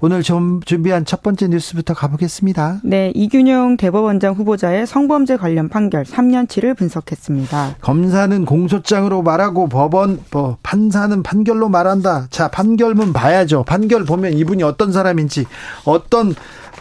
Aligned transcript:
오늘 0.00 0.22
좀 0.22 0.60
준비한 0.64 1.04
첫 1.04 1.22
번째 1.22 1.48
뉴스부터 1.48 1.94
가보겠습니다. 1.94 2.80
네, 2.82 3.12
이균용 3.14 3.76
대법원장 3.76 4.34
후보자의 4.34 4.86
성범죄 4.86 5.36
관련 5.36 5.68
판결 5.68 6.04
3년치를 6.04 6.76
분석했습니다. 6.76 7.76
검사는 7.80 8.44
공소장으로 8.44 9.22
말하고 9.22 9.68
법원 9.68 10.20
뭐 10.30 10.58
판사는 10.62 11.22
판결로 11.22 11.68
말한다. 11.68 12.26
자, 12.30 12.48
판결문 12.48 13.12
봐야죠. 13.12 13.64
판결 13.64 14.04
보면 14.04 14.34
이분이 14.34 14.62
어떤 14.62 14.92
사람인지 14.92 15.46
어떤 15.84 16.34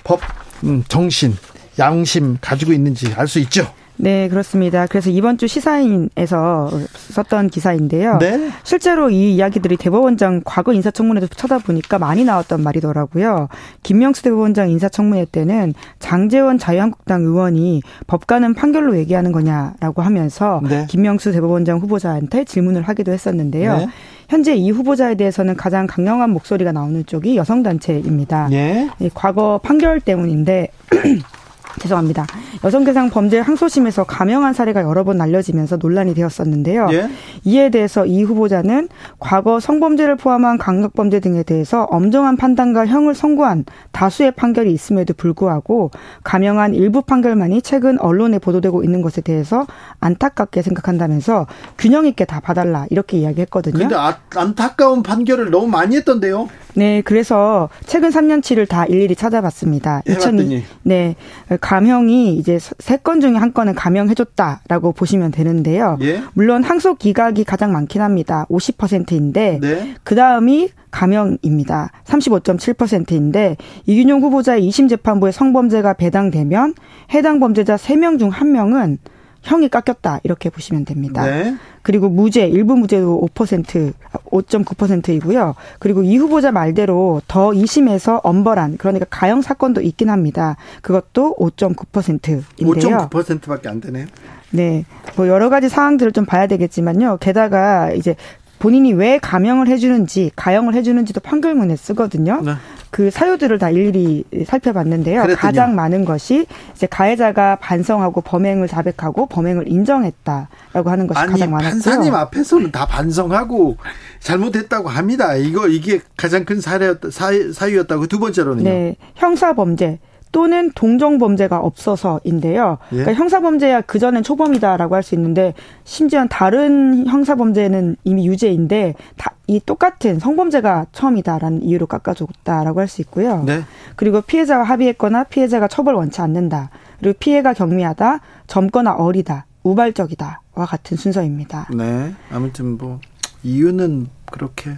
법 0.03 0.19
음, 0.63 0.83
정신, 0.87 1.35
양심 1.79 2.37
가지고 2.41 2.73
있는지 2.73 3.13
알 3.15 3.27
수 3.27 3.39
있죠. 3.39 3.67
네, 3.97 4.27
그렇습니다. 4.29 4.87
그래서 4.87 5.09
이번 5.09 5.37
주 5.37 5.47
시사인에서 5.47 6.69
썼던 6.93 7.49
기사인데요. 7.49 8.17
네. 8.19 8.49
실제로 8.63 9.09
이 9.09 9.35
이야기들이 9.35 9.77
대법원장 9.77 10.41
과거 10.45 10.73
인사청문회도 10.73 11.27
쳐다보니까 11.27 11.99
많이 11.99 12.23
나왔던 12.25 12.61
말이더라고요. 12.61 13.49
김명수 13.83 14.23
대법원장 14.23 14.69
인사청문회 14.69 15.25
때는 15.31 15.73
장재원 15.99 16.57
자유한국당 16.57 17.21
의원이 17.21 17.81
법관은 18.07 18.55
판결로 18.55 18.97
얘기하는 18.97 19.31
거냐라고 19.31 20.01
하면서 20.01 20.61
네. 20.67 20.85
김명수 20.89 21.31
대법원장 21.31 21.79
후보자한테 21.79 22.45
질문을 22.45 22.81
하기도 22.83 23.11
했었는데요. 23.11 23.77
네. 23.77 23.87
현재 24.29 24.55
이 24.55 24.71
후보자에 24.71 25.15
대해서는 25.15 25.55
가장 25.55 25.85
강력한 25.85 26.31
목소리가 26.31 26.71
나오는 26.71 27.05
쪽이 27.05 27.37
여성단체입니다. 27.37 28.49
예. 28.51 28.89
이 28.99 29.09
과거 29.13 29.59
판결 29.61 29.99
때문인데 29.99 30.69
죄송합니다. 31.79 32.25
여성대상 32.63 33.09
범죄 33.09 33.39
항소심에서 33.39 34.03
감형한 34.03 34.53
사례가 34.53 34.83
여러 34.83 35.03
번 35.03 35.19
알려지면서 35.21 35.77
논란이 35.77 36.13
되었었는데요. 36.13 36.87
예. 36.91 37.09
이에 37.43 37.69
대해서 37.69 38.05
이 38.05 38.23
후보자는 38.23 38.89
과거 39.19 39.59
성범죄를 39.59 40.15
포함한 40.15 40.57
강력범죄 40.57 41.19
등에 41.19 41.43
대해서 41.43 41.83
엄정한 41.83 42.37
판단과 42.37 42.85
형을 42.87 43.15
선고한 43.15 43.65
다수의 43.91 44.31
판결이 44.31 44.71
있음에도 44.71 45.13
불구하고 45.13 45.91
감형한 46.23 46.73
일부 46.73 47.01
판결만이 47.01 47.61
최근 47.61 47.99
언론에 47.99 48.39
보도되고 48.39 48.83
있는 48.83 49.01
것에 49.01 49.21
대해서 49.21 49.65
안타깝게 49.99 50.61
생각한다면서 50.61 51.47
균형 51.77 52.05
있게 52.05 52.25
다 52.25 52.39
봐달라 52.39 52.85
이렇게 52.89 53.17
이야기했거든요. 53.17 53.77
근데 53.77 53.95
아, 53.95 54.17
안타까운 54.35 55.03
판결을 55.03 55.51
너무 55.51 55.67
많이 55.67 55.95
했던데요. 55.97 56.47
네, 56.75 57.01
그래서 57.01 57.69
최근 57.85 58.09
3년치를 58.09 58.67
다 58.67 58.85
일일이 58.85 59.15
찾아봤습니다. 59.15 60.01
해봤더니. 60.07 60.63
네, 60.83 61.15
감형이 61.63 62.35
이제 62.35 62.59
세 62.59 62.97
건 63.03 63.21
중에 63.21 63.35
한 63.35 63.53
건은 63.53 63.73
감형해줬다라고 63.73 64.91
보시면 64.91 65.31
되는데요. 65.31 65.97
예. 66.01 66.21
물론 66.33 66.61
항소 66.63 66.95
기각이 66.95 67.43
가장 67.45 67.71
많긴 67.71 68.01
합니다. 68.01 68.45
50%인데 68.49 69.59
네. 69.61 69.95
그 70.03 70.15
다음이 70.15 70.69
감형입니다. 70.91 71.91
35.7%인데 72.05 73.55
이균용 73.85 74.21
후보자의 74.21 74.67
2심 74.69 74.89
재판부에 74.89 75.31
성범죄가 75.31 75.93
배당되면 75.93 76.75
해당 77.13 77.39
범죄자 77.39 77.75
3명 77.77 78.19
중 78.19 78.29
1명은 78.29 78.97
형이 79.43 79.69
깎였다 79.69 80.21
이렇게 80.23 80.49
보시면 80.49 80.85
됩니다. 80.85 81.25
네. 81.25 81.55
그리고 81.81 82.09
무죄, 82.09 82.47
일부 82.47 82.75
무죄도 82.75 83.27
5%, 83.35 83.93
5.9%이고요. 84.31 85.55
그리고 85.79 86.01
이 86.01 86.17
후보자 86.17 86.51
말대로 86.51 87.21
더 87.27 87.49
2심에서 87.49 88.21
엄벌한, 88.23 88.77
그러니까 88.77 89.05
가형 89.09 89.41
사건도 89.41 89.81
있긴 89.81 90.09
합니다. 90.09 90.55
그것도 90.81 91.35
5.9%인데요. 91.37 92.41
5.9%밖에 92.57 93.69
안 93.69 93.81
되네요. 93.81 94.07
네. 94.51 94.85
뭐 95.17 95.27
여러 95.27 95.49
가지 95.49 95.67
사항들을 95.67 96.13
좀 96.13 96.25
봐야 96.25 96.47
되겠지만요. 96.47 97.17
게다가 97.19 97.91
이제 97.91 98.15
본인이 98.59 98.93
왜 98.93 99.17
감형을 99.17 99.67
해주는지, 99.67 100.31
가형을 100.37 100.73
해주는지도 100.73 101.19
판결문에 101.19 101.75
쓰거든요. 101.75 102.41
네. 102.41 102.53
그 102.93 103.09
사유들을 103.09 103.57
다 103.57 103.71
일일이 103.71 104.23
살펴봤는데요. 104.45 105.23
그랬더니요. 105.23 105.35
가장 105.35 105.73
많은 105.73 106.05
것이 106.05 106.45
이제 106.75 106.85
가해자가 106.85 107.55
반성하고 107.55 108.21
범행을 108.21 108.67
자백하고 108.67 109.25
범행을 109.25 109.67
인정했다라고 109.67 110.89
하는 110.91 111.07
것이 111.07 111.19
아니 111.19 111.31
가장 111.31 111.49
많았고요. 111.49 111.71
판사님 111.71 112.13
앞에서는 112.13 112.71
다 112.71 112.85
반성하고 112.85 113.77
잘못했다고 114.19 114.89
합니다. 114.89 115.33
이거 115.33 115.67
이게 115.67 116.01
가장 116.15 116.45
큰 116.45 116.61
사례였 116.61 116.99
사유, 117.11 117.51
사유였다고 117.51 118.05
두 118.05 118.19
번째로는요. 118.19 118.69
네, 118.69 118.95
형사 119.15 119.53
범죄 119.53 119.97
또는 120.33 120.71
동정 120.75 121.19
범죄가 121.19 121.59
없어서인데요. 121.59 122.79
예? 122.91 122.97
그러니까 122.97 123.13
형사 123.13 123.39
범죄야 123.39 123.81
그 123.81 123.99
전엔 123.99 124.23
초범이다라고 124.23 124.95
할 124.95 125.03
수 125.03 125.15
있는데 125.15 125.53
심지어 125.85 126.25
다른 126.29 127.07
형사 127.07 127.35
범죄는 127.35 127.95
이미 128.03 128.27
유죄인데 128.27 128.95
다 129.15 129.33
이 129.47 129.59
똑같은 129.59 130.19
성범죄가 130.19 130.87
처음이다라는 130.93 131.63
이유로 131.63 131.87
깎아줬다라고 131.87 132.79
할 132.79 132.87
수 132.87 133.01
있고요. 133.01 133.43
네. 133.43 133.63
그리고 133.95 134.21
피해자와 134.21 134.63
합의했거나 134.63 135.25
피해자가 135.25 135.67
처벌 135.67 135.95
원치 135.95 136.21
않는다. 136.21 136.69
그리고 136.99 137.17
피해가 137.19 137.53
경미하다, 137.53 138.21
젊거나 138.47 138.93
어리다, 138.93 139.45
우발적이다와 139.63 140.65
같은 140.65 140.95
순서입니다. 140.95 141.67
네. 141.75 142.13
아무튼 142.31 142.77
뭐 142.77 142.99
이유는 143.43 144.07
그렇게 144.31 144.71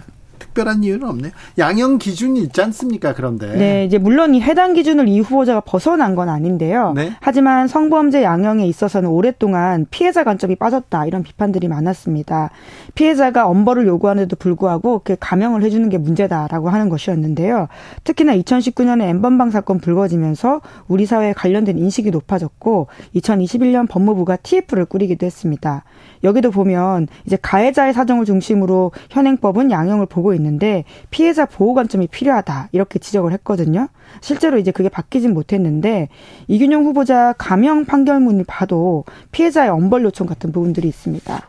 특별한 0.56 0.82
이유는 0.82 1.06
없네요. 1.06 1.32
양형 1.58 1.98
기준이 1.98 2.40
있지 2.40 2.62
않습니까? 2.62 3.12
그런데. 3.12 3.54
네, 3.54 3.84
이제 3.84 3.98
물론 3.98 4.34
이 4.34 4.40
해당 4.40 4.72
기준을 4.72 5.06
이 5.06 5.20
후보자가 5.20 5.60
벗어난 5.60 6.14
건 6.14 6.30
아닌데요. 6.30 6.94
네. 6.96 7.12
하지만 7.20 7.68
성범죄 7.68 8.22
양형에 8.22 8.66
있어서는 8.66 9.10
오랫동안 9.10 9.86
피해자 9.90 10.24
관점이 10.24 10.56
빠졌다 10.56 11.06
이런 11.06 11.22
비판들이 11.22 11.68
많았습니다. 11.68 12.50
피해자가 12.94 13.46
엄벌을 13.46 13.86
요구하는데도 13.86 14.36
불구하고 14.36 15.02
그 15.04 15.16
감형을 15.20 15.62
해주는 15.62 15.86
게 15.90 15.98
문제다라고 15.98 16.70
하는 16.70 16.88
것이었는데요. 16.88 17.68
특히나 18.04 18.34
2019년에 18.36 19.02
엠번방 19.02 19.50
사건 19.50 19.78
불거지면서 19.78 20.62
우리 20.88 21.04
사회에 21.04 21.34
관련된 21.34 21.76
인식이 21.78 22.10
높아졌고 22.10 22.86
2021년 23.14 23.88
법무부가 23.88 24.36
TF를 24.36 24.86
꾸리기도 24.86 25.26
했습니다. 25.26 25.84
여기도 26.24 26.50
보면 26.50 27.08
이제 27.26 27.36
가해자의 27.40 27.92
사정을 27.92 28.24
중심으로 28.24 28.92
현행법은 29.10 29.70
양형을 29.70 30.06
보고 30.06 30.32
있는 30.32 30.45
데 30.58 30.84
피해자 31.10 31.44
보호 31.44 31.74
관점이 31.74 32.06
필요하다 32.06 32.70
이렇게 32.72 32.98
지적을 32.98 33.32
했거든요. 33.32 33.88
실제로 34.20 34.58
이제 34.58 34.70
그게 34.70 34.88
바뀌진 34.88 35.34
못했는데 35.34 36.08
이균용 36.48 36.84
후보자 36.84 37.34
감형 37.36 37.84
판결문을 37.84 38.44
봐도 38.46 39.04
피해자의 39.32 39.70
엄벌 39.70 40.04
요청 40.04 40.26
같은 40.26 40.52
부분들이 40.52 40.88
있습니다. 40.88 41.42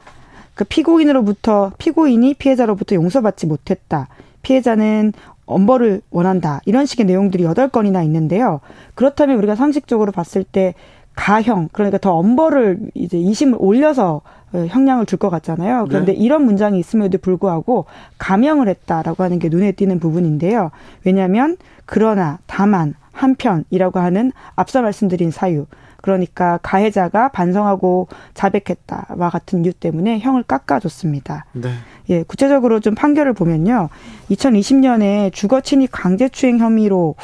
그 0.55 0.63
피고인으로부터 0.65 1.71
피고인이 1.77 2.33
피해자로부터 2.33 2.95
용서받지 2.95 3.45
못했다. 3.45 4.07
피해자는 4.41 5.13
엄벌을 5.45 6.01
원한다. 6.09 6.61
이런 6.65 6.85
식의 6.85 7.05
내용들이 7.05 7.44
여덟 7.44 7.69
건이나 7.69 8.03
있는데요. 8.03 8.59
그렇다면 8.95 9.38
우리가 9.38 9.55
상식적으로 9.55 10.11
봤을 10.11 10.44
때 10.44 10.73
가형 11.15 11.69
그러니까 11.71 11.97
더 11.97 12.13
엄벌을 12.13 12.91
이제 12.94 13.17
2심을 13.17 13.57
올려서 13.59 14.15
어, 14.15 14.21
형량을 14.53 15.05
줄 15.05 15.17
것 15.17 15.29
같잖아요. 15.29 15.85
그런데 15.89 16.13
네. 16.13 16.17
이런 16.19 16.44
문장이 16.44 16.77
있음에도 16.79 17.17
불구하고 17.17 17.85
감형을 18.19 18.67
했다라고 18.69 19.23
하는 19.23 19.39
게 19.39 19.49
눈에 19.49 19.71
띄는 19.71 19.99
부분인데요. 19.99 20.69
왜냐하면 21.03 21.57
그러나 21.85 22.38
다만 22.45 22.94
한편이라고 23.13 23.99
하는 23.99 24.31
앞서 24.55 24.81
말씀드린 24.83 25.31
사유 25.31 25.65
그러니까 26.01 26.59
가해자가 26.61 27.29
반성하고 27.29 28.07
자백했다와 28.35 29.29
같은 29.31 29.65
이유 29.65 29.73
때문에 29.73 30.19
형을 30.19 30.44
깎아줬습니다. 30.44 31.45
네. 31.53 31.71
예, 32.09 32.23
구체적으로 32.23 32.79
좀 32.79 32.95
판결을 32.95 33.33
보면요. 33.33 33.89
2020년에 34.29 35.33
주거 35.33 35.61
침입 35.61 35.89
강제추행 35.91 36.59
혐의로 36.59 37.15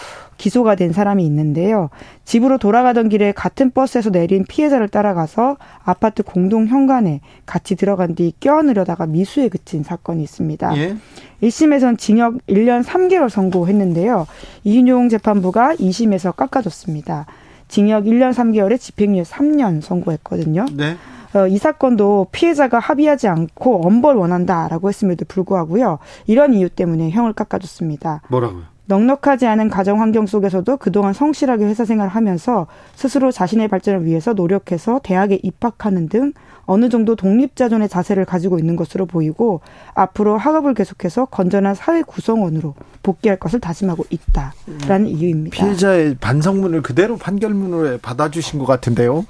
기소가 0.43 0.75
된 0.75 0.91
사람이 0.91 1.25
있는데요. 1.25 1.89
집으로 2.25 2.57
돌아가던 2.57 3.07
길에 3.07 3.31
같은 3.31 3.71
버스에서 3.71 4.09
내린 4.09 4.43
피해자를 4.43 4.89
따라가서 4.89 5.55
아파트 5.85 6.21
공동 6.21 6.67
현관에 6.67 7.21
같이 7.45 7.77
들어간 7.77 8.13
뒤 8.13 8.33
껴안으려다가 8.41 9.05
미수에 9.05 9.47
그친 9.47 9.83
사건이 9.83 10.21
있습니다. 10.21 10.75
예. 10.75 10.97
1심에선 11.41 11.97
징역 11.97 12.45
1년 12.47 12.83
3개월 12.83 13.29
선고했는데요. 13.29 14.27
이인용 14.65 15.07
재판부가 15.07 15.75
2심에서 15.75 16.35
깎아줬습니다. 16.35 17.25
징역 17.69 18.03
1년 18.03 18.33
3개월에 18.33 18.77
집행유예 18.77 19.23
3년 19.23 19.81
선고했거든요. 19.81 20.65
네. 20.73 20.97
어, 21.35 21.47
이 21.47 21.57
사건도 21.57 22.27
피해자가 22.33 22.79
합의하지 22.79 23.29
않고 23.29 23.87
엄벌 23.87 24.17
원한다라고 24.17 24.89
했음에도 24.89 25.23
불구하고요. 25.25 25.99
이런 26.27 26.53
이유 26.53 26.67
때문에 26.67 27.11
형을 27.11 27.31
깎아줬습니다. 27.31 28.23
뭐라고요? 28.27 28.72
넉넉하지 28.85 29.47
않은 29.47 29.69
가정 29.69 30.01
환경 30.01 30.25
속에서도 30.25 30.77
그동안 30.77 31.13
성실하게 31.13 31.65
회사 31.65 31.85
생활을 31.85 32.11
하면서 32.11 32.67
스스로 32.95 33.31
자신의 33.31 33.69
발전을 33.69 34.05
위해서 34.05 34.33
노력해서 34.33 34.99
대학에 35.03 35.39
입학하는 35.41 36.09
등 36.09 36.33
어느 36.65 36.89
정도 36.89 37.15
독립자존의 37.15 37.89
자세를 37.89 38.25
가지고 38.25 38.57
있는 38.59 38.75
것으로 38.75 39.05
보이고 39.05 39.61
앞으로 39.93 40.37
학업을 40.37 40.73
계속해서 40.73 41.25
건전한 41.25 41.75
사회 41.75 42.01
구성원으로 42.01 42.73
복귀할 43.03 43.37
것을 43.37 43.59
다짐하고 43.59 44.05
있다라는 44.09 45.05
음, 45.05 45.07
이유입니다. 45.07 45.55
피해자의 45.55 46.15
반성문을 46.15 46.81
그대로 46.81 47.17
판결문으로 47.17 47.97
받아주신 47.99 48.59
것 48.59 48.65
같은데요. 48.65 49.25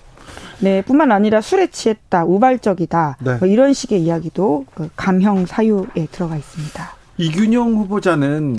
네, 0.60 0.82
뿐만 0.82 1.12
아니라 1.12 1.42
술에 1.42 1.68
취했다, 1.68 2.26
우발적이다, 2.26 3.18
네. 3.20 3.38
뭐 3.38 3.48
이런 3.48 3.74
식의 3.74 4.02
이야기도 4.02 4.66
그 4.74 4.90
감형 4.96 5.46
사유에 5.46 6.08
들어가 6.12 6.38
있습니다. 6.38 6.96
이균영 7.18 7.74
후보자는 7.74 8.58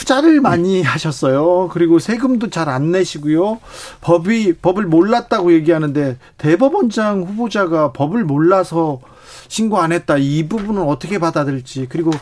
투자를 0.00 0.40
많이 0.40 0.82
하셨어요. 0.82 1.68
그리고 1.70 1.98
세금도 1.98 2.48
잘 2.48 2.70
안 2.70 2.90
내시고요. 2.90 3.60
법이 4.00 4.54
법을 4.54 4.86
몰랐다고 4.86 5.52
얘기하는데 5.52 6.16
대법원장 6.38 7.24
후보자가 7.24 7.92
법을 7.92 8.24
몰라서 8.24 9.00
신고 9.48 9.78
안 9.78 9.92
했다. 9.92 10.16
이 10.16 10.48
부분은 10.48 10.82
어떻게 10.82 11.18
받아들일지. 11.18 11.86
그리고 11.90 12.12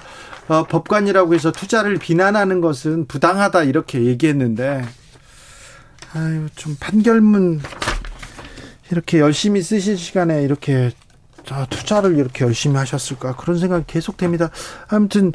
어, 0.49 0.65
법관이라고 0.65 1.35
해서 1.35 1.53
투자를 1.53 1.99
비난하는 1.99 2.61
것은 2.61 3.07
부당하다 3.07 3.65
이렇게 3.65 4.05
얘기했는데 4.07 4.85
아유 6.15 6.49
좀 6.57 6.77
판결문 6.81 7.61
이렇게 8.91 9.21
열심히 9.21 9.63
쓰실 9.63 9.99
시간에 9.99 10.43
이렇게 10.43 10.91
투자를 11.71 12.17
이렇게 12.17 12.45
열심히 12.45 12.77
하셨을까 12.77 13.37
그런 13.37 13.59
생각이 13.59 13.85
계속됩니다. 13.87 14.51
아무튼 14.89 15.33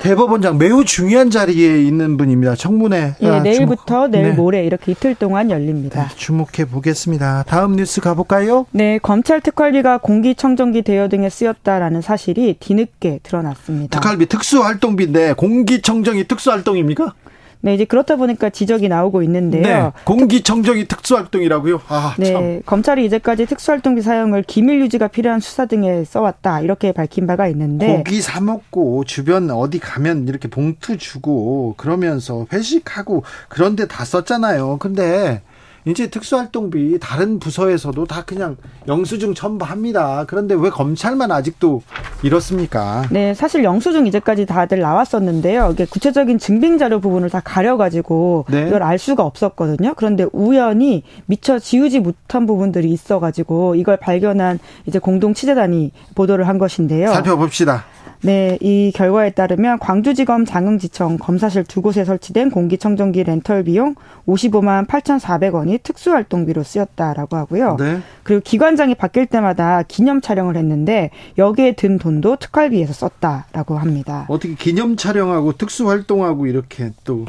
대법원장 0.00 0.56
매우 0.56 0.84
중요한 0.84 1.30
자리에 1.30 1.82
있는 1.82 2.16
분입니다. 2.16 2.56
청문회. 2.56 3.16
예, 3.20 3.28
아, 3.28 3.40
내일부터 3.40 3.84
주목. 3.84 4.10
내일 4.10 4.30
네. 4.30 4.32
모레 4.32 4.64
이렇게 4.64 4.92
이틀 4.92 5.14
동안 5.14 5.50
열립니다. 5.50 6.08
네, 6.08 6.16
주목해 6.16 6.64
보겠습니다. 6.70 7.44
다음 7.46 7.76
뉴스 7.76 8.00
가볼까요? 8.00 8.66
네, 8.70 8.98
검찰 8.98 9.42
특활비가 9.42 9.98
공기청정기 9.98 10.82
대여 10.82 11.08
등에 11.08 11.28
쓰였다라는 11.28 12.00
사실이 12.00 12.56
뒤늦게 12.60 13.20
드러났습니다. 13.22 14.00
특활비 14.00 14.26
특수활동비인데 14.26 15.34
공기청정이 15.34 16.24
특수활동입니까? 16.24 17.12
네, 17.62 17.74
이제 17.74 17.84
그렇다 17.84 18.16
보니까 18.16 18.48
지적이 18.50 18.88
나오고 18.88 19.22
있는데요. 19.22 19.62
네, 19.62 19.92
공기청정이 20.04 20.86
특수활동이라고요? 20.86 21.80
아, 21.88 22.14
네, 22.18 22.32
참. 22.32 22.62
검찰이 22.64 23.04
이제까지 23.04 23.46
특수활동비 23.46 24.00
사용을 24.00 24.42
기밀 24.42 24.80
유지가 24.80 25.08
필요한 25.08 25.40
수사 25.40 25.66
등에 25.66 26.04
써왔다 26.04 26.60
이렇게 26.60 26.92
밝힌 26.92 27.26
바가 27.26 27.48
있는데 27.48 27.96
고기 27.98 28.22
사 28.22 28.40
먹고 28.40 29.04
주변 29.04 29.50
어디 29.50 29.78
가면 29.78 30.26
이렇게 30.28 30.48
봉투 30.48 30.96
주고 30.96 31.74
그러면서 31.76 32.46
회식하고 32.52 33.24
그런데 33.48 33.86
다 33.86 34.04
썼잖아요. 34.04 34.78
근데 34.78 35.42
이제 35.84 36.08
특수활동비 36.08 36.98
다른 37.00 37.38
부서에서도 37.38 38.04
다 38.04 38.22
그냥 38.26 38.56
영수증 38.86 39.34
첨부합니다. 39.34 40.24
그런데 40.26 40.54
왜 40.54 40.70
검찰만 40.70 41.32
아직도 41.32 41.82
이렇습니까? 42.22 43.04
네, 43.10 43.32
사실 43.34 43.64
영수증 43.64 44.06
이제까지 44.06 44.46
다들 44.46 44.80
나왔었는데요. 44.80 45.70
이게 45.72 45.86
구체적인 45.86 46.38
증빙 46.38 46.78
자료 46.78 47.00
부분을 47.00 47.30
다 47.30 47.40
가려가지고 47.40 48.46
네. 48.50 48.66
이걸 48.66 48.82
알 48.82 48.98
수가 48.98 49.24
없었거든요. 49.24 49.94
그런데 49.96 50.26
우연히 50.32 51.02
미처 51.26 51.58
지우지 51.58 52.00
못한 52.00 52.46
부분들이 52.46 52.90
있어가지고 52.90 53.74
이걸 53.76 53.96
발견한 53.96 54.58
이제 54.86 54.98
공동 54.98 55.32
취재단이 55.32 55.92
보도를 56.14 56.46
한 56.46 56.58
것인데요. 56.58 57.12
살펴봅시다. 57.12 57.84
네, 58.22 58.58
이 58.60 58.92
결과에 58.94 59.30
따르면 59.30 59.78
광주지검 59.78 60.44
장흥지청 60.44 61.18
검사실 61.18 61.64
두 61.64 61.80
곳에 61.80 62.04
설치된 62.04 62.50
공기청정기 62.50 63.24
렌털 63.24 63.64
비용 63.64 63.94
55만 64.26 64.86
8,400원이 64.86 65.82
특수활동비로 65.82 66.62
쓰였다라고 66.62 67.36
하고요. 67.36 67.76
네. 67.78 68.00
그리고 68.22 68.42
기관장이 68.44 68.94
바뀔 68.94 69.26
때마다 69.26 69.82
기념 69.84 70.20
촬영을 70.20 70.56
했는데 70.56 71.10
여기에 71.38 71.72
든 71.72 71.98
돈도 71.98 72.36
특활비에서 72.36 72.92
썼다라고 72.92 73.78
합니다. 73.78 74.26
어떻게 74.28 74.54
기념 74.54 74.96
촬영하고 74.96 75.52
특수활동하고 75.52 76.46
이렇게 76.46 76.90
또 77.04 77.24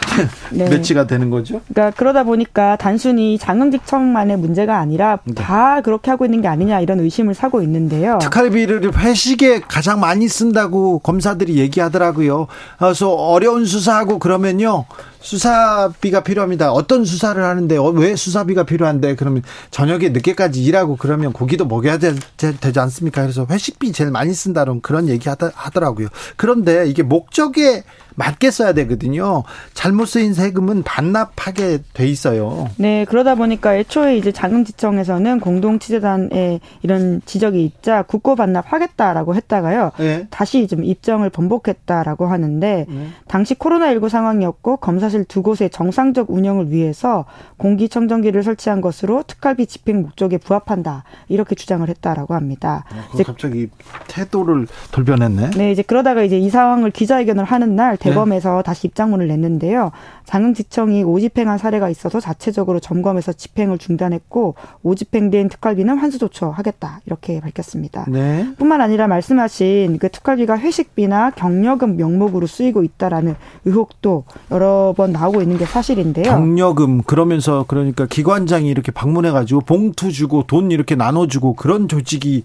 네. 0.50 0.68
매치가 0.68 1.06
되는 1.06 1.30
거죠. 1.30 1.60
그러니까 1.68 1.96
그러다 1.96 2.24
보니까 2.24 2.76
단순히 2.76 3.38
장흥직청만의 3.38 4.36
문제가 4.38 4.78
아니라 4.78 5.18
네. 5.24 5.34
다 5.34 5.80
그렇게 5.80 6.10
하고 6.10 6.24
있는 6.24 6.42
게 6.42 6.48
아니냐 6.48 6.80
이런 6.80 7.00
의심을 7.00 7.34
사고 7.34 7.62
있는데요. 7.62 8.18
특활비를 8.20 8.96
회식에 8.96 9.60
가장 9.60 10.00
많이 10.00 10.28
쓴다고 10.28 10.98
검사들이 11.00 11.58
얘기하더라고요. 11.58 12.46
그래서 12.78 13.10
어려운 13.10 13.64
수사하고 13.64 14.18
그러면요. 14.18 14.84
수사비가 15.22 16.22
필요합니다. 16.22 16.72
어떤 16.72 17.04
수사를 17.04 17.42
하는데 17.42 17.76
어, 17.76 17.84
왜 17.88 18.16
수사비가 18.16 18.64
필요한데 18.64 19.14
그러면 19.16 19.42
저녁에 19.70 20.10
늦게까지 20.10 20.62
일하고 20.62 20.96
그러면 20.96 21.32
고기도 21.32 21.64
먹여야 21.64 21.98
되, 21.98 22.12
지 22.12 22.78
않습니까? 22.80 23.22
그래서 23.22 23.46
회식비 23.48 23.92
제일 23.92 24.10
많이 24.10 24.34
쓴다는 24.34 24.80
그런 24.80 25.08
얘기 25.08 25.28
하더라고요. 25.28 26.08
그런데 26.36 26.86
이게 26.86 27.02
목적에 27.02 27.84
맞게 28.14 28.50
써야 28.50 28.72
되거든요. 28.72 29.42
잘못 29.74 30.06
쓰인 30.06 30.34
세금은 30.34 30.82
반납하게 30.82 31.78
돼 31.94 32.06
있어요. 32.06 32.68
네, 32.76 33.04
그러다 33.08 33.34
보니까 33.34 33.76
애초에 33.76 34.16
이제 34.16 34.32
자금지청에서는 34.32 35.40
공동취재단에 35.40 36.60
이런 36.82 37.22
지적이 37.24 37.64
있자 37.64 38.02
국고 38.02 38.36
반납하겠다라고 38.36 39.34
했다가요. 39.34 39.92
네. 39.98 40.26
다시 40.30 40.66
좀 40.66 40.84
입장을 40.84 41.28
번복했다라고 41.30 42.26
하는데 42.26 42.86
네. 42.88 43.08
당시 43.28 43.54
코로나19 43.54 44.08
상황이었고 44.08 44.76
검사 44.78 45.08
실 45.12 45.22
두 45.32 45.42
곳의 45.42 45.70
정상적 45.70 46.30
운영을 46.30 46.70
위해서 46.70 47.24
공기청정기를 47.56 48.42
설치한 48.42 48.80
것으로 48.80 49.22
특활비 49.26 49.66
집행 49.66 50.02
목적에 50.02 50.36
부합한다. 50.36 51.04
이렇게 51.28 51.54
주장을 51.54 51.88
했다라고 51.88 52.34
합니다. 52.34 52.84
아, 52.90 53.08
이제 53.14 53.22
갑자기 53.22 53.68
태도를 54.08 54.66
돌변했네. 54.90 55.50
네, 55.50 55.72
이제 55.72 55.82
그러다가 55.82 56.22
이제 56.22 56.38
이 56.38 56.50
상황을 56.50 56.90
기자회견을 56.90 57.44
하는 57.44 57.76
날 57.76 57.96
대검에서 57.96 58.56
네. 58.56 58.62
다시 58.62 58.86
입장문을 58.88 59.28
냈는데요. 59.28 59.92
장흥지청이 60.24 61.04
오집행한 61.04 61.58
사례가 61.58 61.88
있어서 61.88 62.20
자체적으로 62.20 62.80
점검해서 62.80 63.32
집행을 63.32 63.78
중단했고 63.78 64.54
오집행된 64.82 65.48
특활비는 65.48 65.98
환수 65.98 66.18
조처하겠다 66.18 67.00
이렇게 67.06 67.40
밝혔습니다. 67.40 68.06
네. 68.08 68.46
뿐만 68.58 68.80
아니라 68.80 69.08
말씀하신 69.08 69.98
그 69.98 70.08
특활비가 70.08 70.58
회식비나 70.58 71.30
경력금 71.30 71.96
명목으로 71.96 72.46
쓰이고 72.46 72.82
있다라는 72.82 73.34
의혹도 73.64 74.24
여러 74.50 74.94
번 74.96 75.01
나오고 75.10 75.42
있는 75.42 75.58
게 75.58 75.64
사실인데요. 75.64 76.24
경력금 76.24 77.02
그러면서 77.02 77.64
그러니까 77.66 78.06
기관장이 78.06 78.68
이렇게 78.68 78.92
방문해 78.92 79.32
가지고 79.32 79.62
봉투 79.62 80.12
주고 80.12 80.44
돈 80.46 80.70
이렇게 80.70 80.94
나눠 80.94 81.26
주고 81.26 81.54
그런 81.54 81.88
조직이 81.88 82.44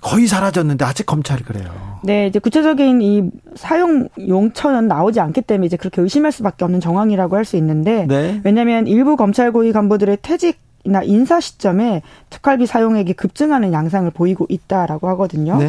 거의 0.00 0.26
사라졌는데 0.26 0.84
아직 0.84 1.04
검찰이 1.06 1.42
그래요. 1.42 1.70
네, 2.02 2.26
이제 2.26 2.38
구체적인 2.38 3.02
이 3.02 3.30
사용 3.54 4.08
용처는 4.18 4.88
나오지 4.88 5.20
않기 5.20 5.42
때문에 5.42 5.66
이제 5.66 5.76
그렇게 5.76 6.00
의심할 6.00 6.32
수밖에 6.32 6.64
없는 6.64 6.80
정황이라고 6.80 7.36
할 7.36 7.44
수 7.44 7.56
있는데 7.56 8.06
네. 8.06 8.40
왜냐하면 8.44 8.86
일부 8.86 9.16
검찰 9.16 9.52
고위 9.52 9.72
간부들의 9.72 10.18
퇴직 10.22 10.58
이나 10.84 11.02
인사 11.02 11.40
시점에 11.40 12.00
특활비 12.30 12.64
사용액이 12.64 13.12
급증하는 13.12 13.74
양상을 13.74 14.10
보이고 14.12 14.46
있다라고 14.48 15.08
하거든요. 15.10 15.58
네. 15.58 15.66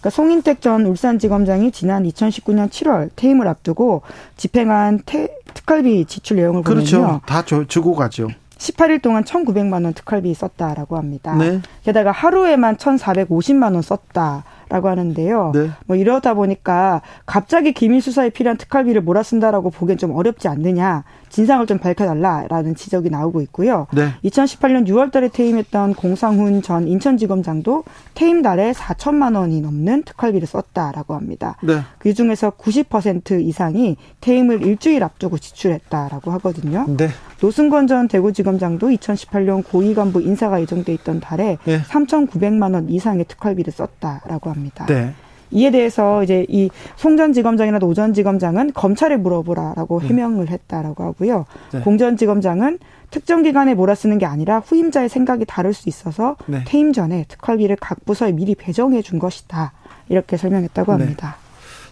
그러니까 0.00 0.10
송인택 0.10 0.60
전 0.62 0.86
울산지검장이 0.86 1.72
지난 1.72 2.04
2019년 2.04 2.70
7월 2.70 3.10
퇴임을 3.16 3.46
앞두고 3.46 4.02
집행한 4.36 5.00
태, 5.04 5.28
특활비 5.52 6.06
지출 6.06 6.38
내용을 6.38 6.62
그렇죠. 6.62 7.00
보면요. 7.00 7.20
다 7.26 7.44
주고 7.44 7.94
가죠. 7.94 8.28
18일 8.56 9.00
동안 9.02 9.24
1,900만 9.24 9.84
원 9.84 9.94
특활비 9.94 10.32
썼다라고 10.34 10.96
합니다. 10.96 11.34
네. 11.34 11.60
게다가 11.82 12.12
하루에만 12.12 12.76
1,450만 12.76 13.74
원 13.74 13.82
썼다. 13.82 14.44
라고 14.70 14.88
하는데요. 14.88 15.50
네. 15.52 15.70
뭐 15.86 15.96
이러다 15.96 16.34
보니까 16.34 17.02
갑자기 17.26 17.72
기밀 17.72 18.00
수사에 18.00 18.30
필요한 18.30 18.56
특활비를 18.56 19.02
몰아쓴다라고 19.02 19.70
보기엔 19.70 19.98
좀 19.98 20.12
어렵지 20.12 20.46
않느냐. 20.46 21.02
진상을 21.28 21.66
좀 21.66 21.78
밝혀달라라는 21.78 22.74
지적이 22.74 23.10
나오고 23.10 23.40
있고요. 23.42 23.86
네. 23.92 24.10
2018년 24.24 24.86
6월달에 24.86 25.32
퇴임했던 25.32 25.94
공상훈 25.94 26.62
전 26.62 26.86
인천지검장도 26.86 27.84
퇴임 28.14 28.42
달에 28.42 28.72
4천만 28.72 29.36
원이 29.36 29.60
넘는 29.60 30.04
특활비를 30.04 30.46
썼다라고 30.46 31.14
합니다. 31.14 31.56
네. 31.62 31.80
그 31.98 32.14
중에서 32.14 32.50
90% 32.50 33.40
이상이 33.44 33.96
퇴임을 34.20 34.62
일주일 34.62 35.02
앞두고 35.02 35.38
지출했다라고 35.38 36.30
하거든요. 36.32 36.86
네. 36.96 37.08
노승건 37.40 37.86
전 37.86 38.06
대구지검장도 38.06 38.88
2018년 38.88 39.64
고위 39.66 39.94
간부 39.94 40.20
인사가 40.20 40.60
예정돼 40.60 40.92
있던 40.94 41.20
달에 41.20 41.58
네. 41.64 41.80
3,900만 41.80 42.74
원 42.74 42.88
이상의 42.90 43.24
특활비를 43.26 43.72
썼다라고 43.72 44.50
합니다. 44.50 44.59
네. 44.86 45.14
이에 45.52 45.70
대해서 45.70 46.22
이제 46.22 46.46
이 46.48 46.70
송전 46.96 47.32
지검장이나 47.32 47.78
노전 47.78 48.14
지검장은 48.14 48.72
검찰에 48.72 49.16
물어보라라고 49.16 50.00
네. 50.00 50.08
해명을 50.08 50.48
했다라고 50.48 51.04
하고요. 51.04 51.44
네. 51.72 51.80
공전 51.80 52.16
지검장은 52.16 52.78
특정 53.10 53.42
기관에 53.42 53.74
몰아쓰는 53.74 54.18
게 54.18 54.26
아니라 54.26 54.60
후임자의 54.60 55.08
생각이 55.08 55.44
다를 55.44 55.74
수 55.74 55.88
있어서 55.88 56.36
네. 56.46 56.62
퇴임 56.66 56.92
전에 56.92 57.24
특활비를 57.28 57.76
각 57.80 58.04
부서에 58.04 58.30
미리 58.32 58.54
배정해 58.54 59.02
준 59.02 59.18
것이다. 59.18 59.72
이렇게 60.08 60.36
설명했다고 60.36 60.96
네. 60.96 61.02
합니다. 61.02 61.36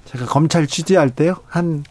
제가 0.05 0.27
검찰 0.27 0.67
취재할 0.67 1.11
때요. 1.11 1.37
한 1.47 1.85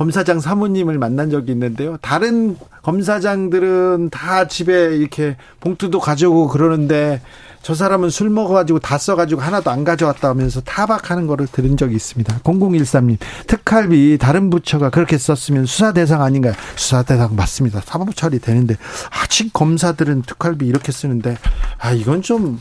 검사장 0.00 0.40
사모님을 0.40 0.96
만난 0.96 1.28
적이 1.28 1.52
있는데요. 1.52 1.98
다른 1.98 2.56
검사장들은 2.80 4.08
다 4.08 4.48
집에 4.48 4.96
이렇게 4.96 5.36
봉투도 5.60 6.00
가져오고 6.00 6.48
그러는데 6.48 7.20
저 7.60 7.74
사람은 7.74 8.08
술 8.08 8.30
먹어가지고 8.30 8.78
다 8.78 8.96
써가지고 8.96 9.42
하나도 9.42 9.70
안 9.70 9.84
가져왔다 9.84 10.30
하면서 10.30 10.62
타박하는 10.62 11.26
거를 11.26 11.46
들은 11.46 11.76
적이 11.76 11.96
있습니다. 11.96 12.38
0013님, 12.38 13.18
특활비 13.46 14.16
다른 14.18 14.48
부처가 14.48 14.88
그렇게 14.88 15.18
썼으면 15.18 15.66
수사 15.66 15.92
대상 15.92 16.22
아닌가요? 16.22 16.54
수사 16.76 17.02
대상 17.02 17.36
맞습니다. 17.36 17.82
사법 17.84 18.16
처리 18.16 18.38
되는데, 18.38 18.76
아직 19.10 19.52
검사들은 19.52 20.22
특활비 20.22 20.66
이렇게 20.66 20.92
쓰는데, 20.92 21.36
아, 21.78 21.92
이건 21.92 22.22
좀, 22.22 22.58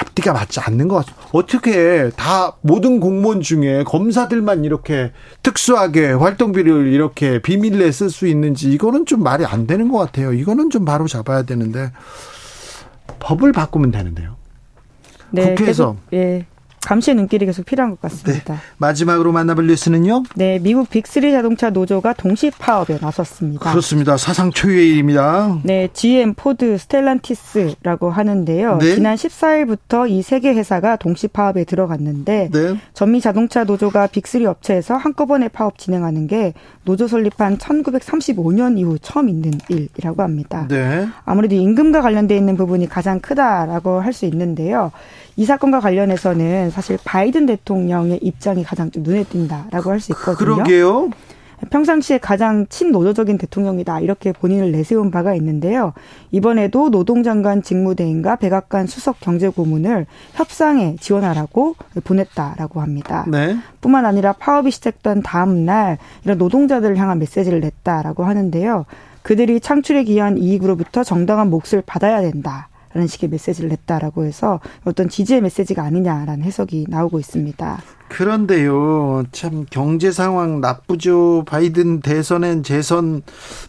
앞뒤가 0.00 0.32
맞지 0.32 0.60
않는 0.60 0.88
것 0.88 0.96
같습니다. 0.96 1.26
어떻게 1.32 2.10
다 2.16 2.56
모든 2.60 3.00
공무원 3.00 3.40
중에 3.40 3.84
검사들만 3.84 4.64
이렇게 4.64 5.12
특수하게 5.42 6.12
활동비를 6.12 6.86
이렇게 6.88 7.40
비밀내에 7.42 7.90
쓸 7.90 8.10
수 8.10 8.26
있는지 8.26 8.70
이거는 8.72 9.06
좀 9.06 9.22
말이 9.22 9.44
안 9.44 9.66
되는 9.66 9.90
것 9.90 9.98
같아요. 9.98 10.32
이거는 10.32 10.70
좀 10.70 10.84
바로 10.84 11.06
잡아야 11.08 11.42
되는데 11.42 11.90
법을 13.18 13.52
바꾸면 13.52 13.90
되는데요. 13.90 14.36
네, 15.30 15.50
국회에서 15.50 15.96
계속, 15.96 15.96
예. 16.12 16.46
감시의 16.86 17.16
눈길이 17.16 17.44
계속 17.46 17.66
필요한 17.66 17.90
것 17.90 18.00
같습니다. 18.02 18.54
네. 18.54 18.60
마지막으로 18.78 19.32
만나볼 19.32 19.66
뉴스는요? 19.66 20.22
네, 20.36 20.58
미국 20.60 20.88
빅3 20.90 21.32
자동차 21.32 21.70
노조가 21.70 22.14
동시 22.14 22.50
파업에 22.50 22.98
나섰습니다. 23.00 23.70
그렇습니다. 23.70 24.16
사상 24.16 24.50
초유의 24.50 24.90
일입니다. 24.90 25.58
네, 25.64 25.88
GM, 25.92 26.34
포드, 26.34 26.78
스텔란티스라고 26.78 28.10
하는데요. 28.10 28.78
네. 28.78 28.94
지난 28.94 29.16
14일부터 29.16 30.08
이 30.10 30.20
세 30.20 30.38
개 30.40 30.50
회사가 30.52 30.96
동시 30.96 31.26
파업에 31.26 31.64
들어갔는데 31.64 32.50
네. 32.52 32.76
전미 32.94 33.20
자동차 33.20 33.64
노조가 33.64 34.06
빅3 34.08 34.44
업체에서 34.46 34.96
한꺼번에 34.96 35.48
파업 35.48 35.78
진행하는 35.78 36.26
게 36.26 36.54
노조 36.84 37.08
설립한 37.08 37.58
1935년 37.58 38.78
이후 38.78 38.98
처음 39.00 39.28
있는 39.28 39.52
일이라고 39.68 40.22
합니다. 40.22 40.66
네. 40.68 41.06
아무래도 41.24 41.54
임금과 41.54 42.02
관련돼 42.02 42.36
있는 42.36 42.56
부분이 42.56 42.88
가장 42.88 43.20
크다라고 43.20 44.00
할 44.00 44.12
수 44.18 44.24
있는데요. 44.26 44.90
이 45.38 45.44
사건과 45.44 45.78
관련해서는 45.78 46.70
사실 46.70 46.98
바이든 47.04 47.46
대통령의 47.46 48.18
입장이 48.22 48.64
가장 48.64 48.90
좀 48.90 49.04
눈에 49.04 49.22
띈다라고 49.22 49.88
할 49.92 50.00
수 50.00 50.10
있거든요. 50.10 50.56
그러게요. 50.56 51.10
평상시에 51.70 52.18
가장 52.18 52.66
친노조적인 52.68 53.38
대통령이다 53.38 54.00
이렇게 54.00 54.32
본인을 54.32 54.72
내세운 54.72 55.12
바가 55.12 55.36
있는데요. 55.36 55.92
이번에도 56.32 56.88
노동장관 56.90 57.62
직무대행과 57.62 58.36
백악관 58.36 58.88
수석 58.88 59.20
경제고문을 59.20 60.06
협상에 60.34 60.96
지원하라고 60.98 61.76
보냈다라고 62.02 62.80
합니다. 62.80 63.24
네. 63.28 63.56
뿐만 63.80 64.06
아니라 64.06 64.32
파업이 64.32 64.72
시작된 64.72 65.22
다음 65.22 65.64
날 65.64 65.98
이런 66.24 66.38
노동자들을 66.38 66.96
향한 66.96 67.20
메시지를 67.20 67.60
냈다라고 67.60 68.24
하는데요. 68.24 68.86
그들이 69.22 69.60
창출에 69.60 70.02
기여한 70.02 70.38
이익으로부터 70.38 71.04
정당한 71.04 71.48
몫을 71.48 71.84
받아야 71.86 72.20
된다. 72.20 72.68
라는 72.92 73.06
식의 73.06 73.28
메시지를 73.30 73.68
냈다라고 73.70 74.24
해서 74.24 74.60
어떤 74.84 75.08
지지의 75.08 75.40
메시지가 75.42 75.82
아니냐라는 75.82 76.42
해석이 76.42 76.86
나오고 76.88 77.18
있습니다. 77.18 77.82
그런데요, 78.08 79.24
참 79.32 79.66
경제 79.70 80.10
상황 80.10 80.60
나쁘죠. 80.60 81.44
바이든 81.46 82.00
대선엔 82.00 82.62
재선 82.62 83.22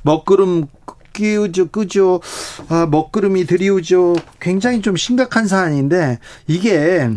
먹구름 0.04 0.68
끼우죠, 1.14 1.70
끄죠. 1.70 2.22
아, 2.70 2.88
먹구름이 2.90 3.46
들이우죠. 3.46 4.16
굉장히 4.40 4.82
좀 4.82 4.96
심각한 4.96 5.48
사안인데 5.48 6.20
이게 6.48 7.10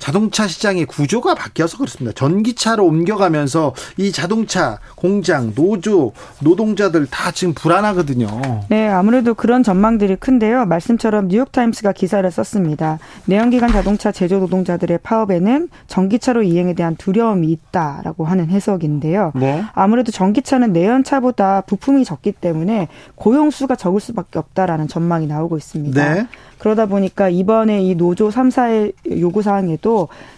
자동차 0.00 0.48
시장의 0.48 0.86
구조가 0.86 1.34
바뀌어서 1.34 1.76
그렇습니다. 1.76 2.12
전기차로 2.16 2.84
옮겨가면서 2.84 3.74
이 3.98 4.10
자동차 4.10 4.80
공장, 4.96 5.54
노조, 5.54 6.12
노동자들 6.40 7.06
다 7.06 7.30
지금 7.30 7.54
불안하거든요. 7.54 8.62
네, 8.68 8.88
아무래도 8.88 9.34
그런 9.34 9.62
전망들이 9.62 10.16
큰데요. 10.16 10.64
말씀처럼 10.64 11.28
뉴욕타임스가 11.28 11.92
기사를 11.92 12.28
썼습니다. 12.30 12.98
내연기관 13.26 13.70
자동차 13.70 14.10
제조 14.10 14.38
노동자들의 14.38 14.98
파업에는 15.02 15.68
전기차로 15.86 16.42
이행에 16.42 16.74
대한 16.74 16.96
두려움이 16.96 17.48
있다라고 17.48 18.24
하는 18.24 18.48
해석인데요. 18.48 19.32
네. 19.36 19.62
아무래도 19.74 20.10
전기차는 20.10 20.72
내연차보다 20.72 21.62
부품이 21.62 22.04
적기 22.04 22.32
때문에 22.32 22.88
고용 23.14 23.50
수가 23.50 23.76
적을 23.76 24.00
수밖에 24.00 24.38
없다라는 24.38 24.88
전망이 24.88 25.26
나오고 25.26 25.58
있습니다. 25.58 26.14
네. 26.14 26.26
그러다 26.58 26.86
보니까 26.86 27.30
이번에 27.30 27.82
이 27.82 27.94
노조 27.94 28.28
3사의 28.28 28.92
요구 29.18 29.40
사항에도 29.42 29.89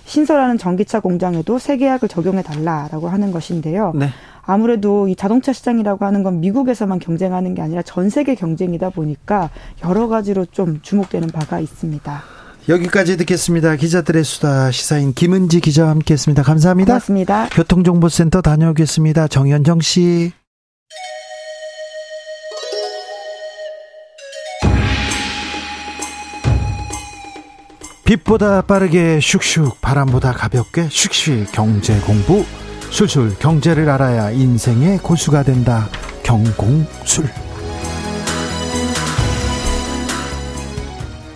신설하는 0.05 0.59
전기차 0.59 1.01
공장에도 1.01 1.59
세계약을 1.59 2.09
적용해 2.09 2.43
달라라고 2.43 3.09
하는 3.09 3.33
것인데요. 3.33 3.93
네. 3.95 4.09
아무래도 4.45 5.09
이 5.09 5.15
자동차 5.15 5.53
시장이라고 5.53 6.05
하는 6.05 6.23
건 6.23 6.41
미국에서만 6.41 6.99
경쟁하는 6.99 7.55
게 7.55 7.63
아니라 7.63 7.83
전 7.83 8.11
세계 8.11 8.35
경쟁이다 8.35 8.91
보니까 8.91 9.51
여러 9.85 10.09
가지로 10.09 10.47
좀 10.47 10.81
주목되는 10.83 11.29
바가 11.29 11.61
있습니다. 11.61 12.23
여기까지 12.69 13.17
듣겠습니다. 13.17 13.77
기자들의 13.77 14.23
수다 14.25 14.71
시사인 14.71 15.15
김은지 15.15 15.61
기자와 15.61 15.91
함께했습니다. 15.91 16.43
감사합니다. 16.43 16.93
고맙습니다. 16.93 17.49
교통정보센터 17.51 18.41
다녀오겠습니다. 18.41 19.29
정현정 19.29 19.81
씨. 19.81 20.42
빛보다 28.13 28.61
빠르게 28.63 29.19
슉슉 29.21 29.81
바람보다 29.81 30.33
가볍게 30.33 30.87
슉슉 30.89 31.51
경제 31.53 31.99
공부 32.01 32.45
술술 32.91 33.35
경제를 33.39 33.89
알아야 33.89 34.31
인생의 34.31 34.99
고수가 34.99 35.45
된다 35.45 35.89
경공술 36.23 37.27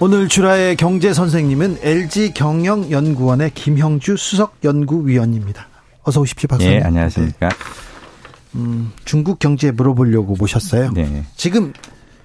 오늘 0.00 0.28
주라의 0.28 0.76
경제 0.76 1.14
선생님은 1.14 1.78
LG 1.80 2.34
경영연구원의 2.34 3.52
김형주 3.54 4.18
수석 4.18 4.58
연구위원입니다. 4.62 5.68
어서 6.02 6.20
오십시오, 6.20 6.48
박사님. 6.48 6.78
네, 6.78 6.84
안녕하십니까. 6.84 7.48
음, 8.56 8.92
중국 9.06 9.38
경제 9.38 9.70
물어보려고 9.70 10.36
모셨어요. 10.38 10.90
네. 10.92 11.24
지금 11.34 11.72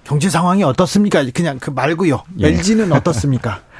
경제 0.04 0.28
상황이 0.28 0.62
어떻습니까? 0.62 1.24
그냥 1.32 1.58
그 1.58 1.70
말고요. 1.70 2.22
예. 2.40 2.48
LG는 2.48 2.92
어떻습니까? 2.92 3.62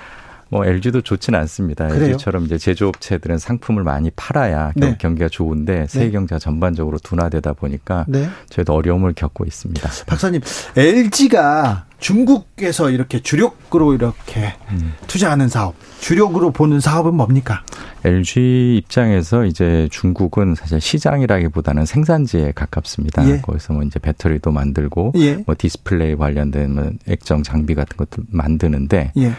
뭐 0.53 0.67
LG도 0.67 1.01
좋지는 1.01 1.39
않습니다. 1.41 1.89
그래요? 1.89 2.05
LG처럼 2.05 2.45
이제 2.45 2.59
제조업체들은 2.59 3.39
상품을 3.39 3.85
많이 3.85 4.11
팔아야 4.11 4.73
네. 4.77 4.97
경기가 4.99 5.31
좋은데 5.31 5.87
세계 5.89 6.07
네. 6.07 6.11
경제가 6.13 6.39
전반적으로 6.39 6.99
둔화되다 6.99 7.55
보니까 7.55 8.05
네. 8.07 8.29
저희도 8.51 8.75
어려움을 8.75 9.15
겪고 9.15 9.47
있습니다. 9.47 9.89
박사님, 10.07 10.43
LG가 10.77 11.87
중국에서 12.01 12.91
이렇게 12.91 13.21
주력으로 13.21 13.95
이렇게 13.95 14.55
음. 14.73 14.93
투자하는 15.07 15.49
사업, 15.49 15.75
주력으로 16.01 16.51
보는 16.51 16.81
사업은 16.81 17.15
뭡니까? 17.15 17.63
LG 18.05 18.77
입장에서 18.77 19.47
이제 19.47 19.89
중국은 19.91 20.55
사실 20.55 20.83
시장이라기보다는 20.83 21.87
생산지에 21.87 22.53
가깝습니다. 22.55 23.27
예. 23.31 23.41
거기서 23.41 23.73
뭐 23.73 23.83
이제 23.85 23.99
배터리도 23.99 24.51
만들고 24.51 25.13
예. 25.17 25.37
뭐 25.47 25.55
디스플레이 25.57 26.17
관련된 26.17 26.75
뭐 26.75 26.91
액정 27.09 27.43
장비 27.43 27.75
같은 27.75 27.97
것도 27.97 28.25
만드는데 28.29 29.13
예. 29.17 29.33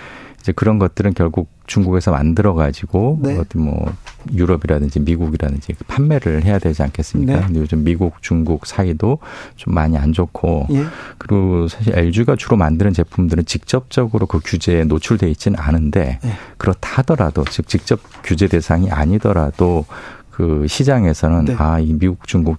이제 0.44 0.52
그런 0.52 0.78
것들은 0.78 1.14
결국 1.14 1.50
중국에서 1.68 2.12
만들어 2.12 2.54
가지고 2.54 3.18
네. 3.22 3.38
어떤 3.38 3.64
뭐 3.64 3.94
유럽이라든지 4.34 5.00
미국이라든지 5.00 5.74
판매를 5.88 6.44
해야 6.44 6.60
되지 6.60 6.84
않겠습니까? 6.84 7.34
네. 7.34 7.46
근데 7.46 7.62
요즘 7.62 7.86
미국, 7.86 8.22
중국 8.22 8.66
사이도 8.66 9.20
좀 9.56 9.74
많이 9.74 9.98
안 9.98 10.12
좋고 10.12 10.68
예. 10.72 10.84
그리고 11.18 11.70
사실 11.70 11.98
LG가 11.98 12.36
주로 12.36 12.58
만드는 12.58 12.92
제품들은 12.92 13.46
직접적으로 13.46 14.26
그 14.26 14.42
규제에 14.44 14.84
노출돼 14.84 15.32
있지는 15.32 15.58
않은데 15.58 16.20
예. 16.26 16.30
그렇다 16.58 16.98
하더라도 16.98 17.46
즉 17.46 17.70
직접 17.70 18.02
규제 18.22 18.50
대상이 18.50 18.92
아니더라도 18.92 19.86
그 20.30 20.66
시장에서는 20.68 21.46
네. 21.46 21.56
아이 21.58 21.94
미국, 21.94 22.28
중국 22.28 22.58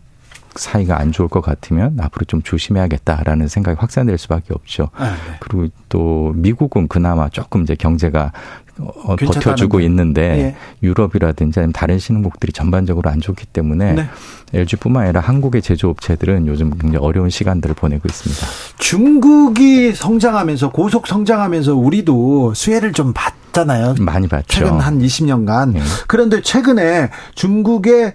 사이가 0.57 0.99
안 0.99 1.13
좋을 1.13 1.29
것 1.29 1.41
같으면 1.41 1.99
앞으로 2.01 2.25
좀 2.27 2.43
조심해야겠다라는 2.43 3.49
생각이 3.49 3.79
확산될 3.79 4.19
수밖에 4.19 4.55
없죠. 4.55 4.91
아, 4.95 5.11
네. 5.11 5.37
그리고 5.41 5.69
또 5.89 6.33
미국은 6.37 6.89
그나마 6.89 7.29
조금 7.29 7.63
이제 7.63 7.75
경제가 7.75 8.33
어, 8.79 9.15
버텨주고 9.17 9.81
있는데 9.81 10.23
예. 10.23 10.57
유럽이라든지 10.83 11.61
아니면 11.61 11.73
다른 11.73 11.99
신흥국들이 11.99 12.53
전반적으로 12.53 13.09
안 13.09 13.21
좋기 13.21 13.47
때문에 13.47 13.93
네. 13.93 14.09
LG뿐만 14.53 15.05
아니라 15.05 15.21
한국의 15.21 15.63
제조업체들은 15.63 16.47
요즘 16.49 16.71
굉장히 16.71 16.97
어려운 16.97 17.31
시간들을 17.31 17.75
보내고 17.77 18.03
있습니다. 18.09 18.47
중국이 18.79 19.93
성장하면서 19.93 20.71
고속 20.71 21.07
성장하면서 21.07 21.75
우리도 21.77 22.55
수혜를 22.55 22.93
좀 22.93 23.13
받잖아요. 23.15 23.95
많이 24.01 24.27
받죠. 24.27 24.47
최근 24.49 24.81
한 24.81 24.99
20년간. 24.99 25.77
예. 25.77 25.81
그런데 26.09 26.41
최근에 26.41 27.11
중국의 27.35 28.07
어, 28.07 28.11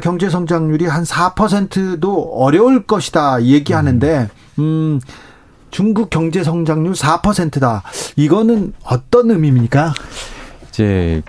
경제 0.00 0.28
성장률이 0.28 0.86
한 0.86 1.04
4%도 1.04 2.34
어려울 2.34 2.84
것이다 2.84 3.42
얘기하는데 3.42 4.28
음 4.58 5.00
중국 5.70 6.10
경제 6.10 6.42
성장률 6.42 6.92
4%다. 6.94 7.82
이거는 8.16 8.72
어떤 8.84 9.30
의미입니까? 9.30 9.94
이제 10.68 11.22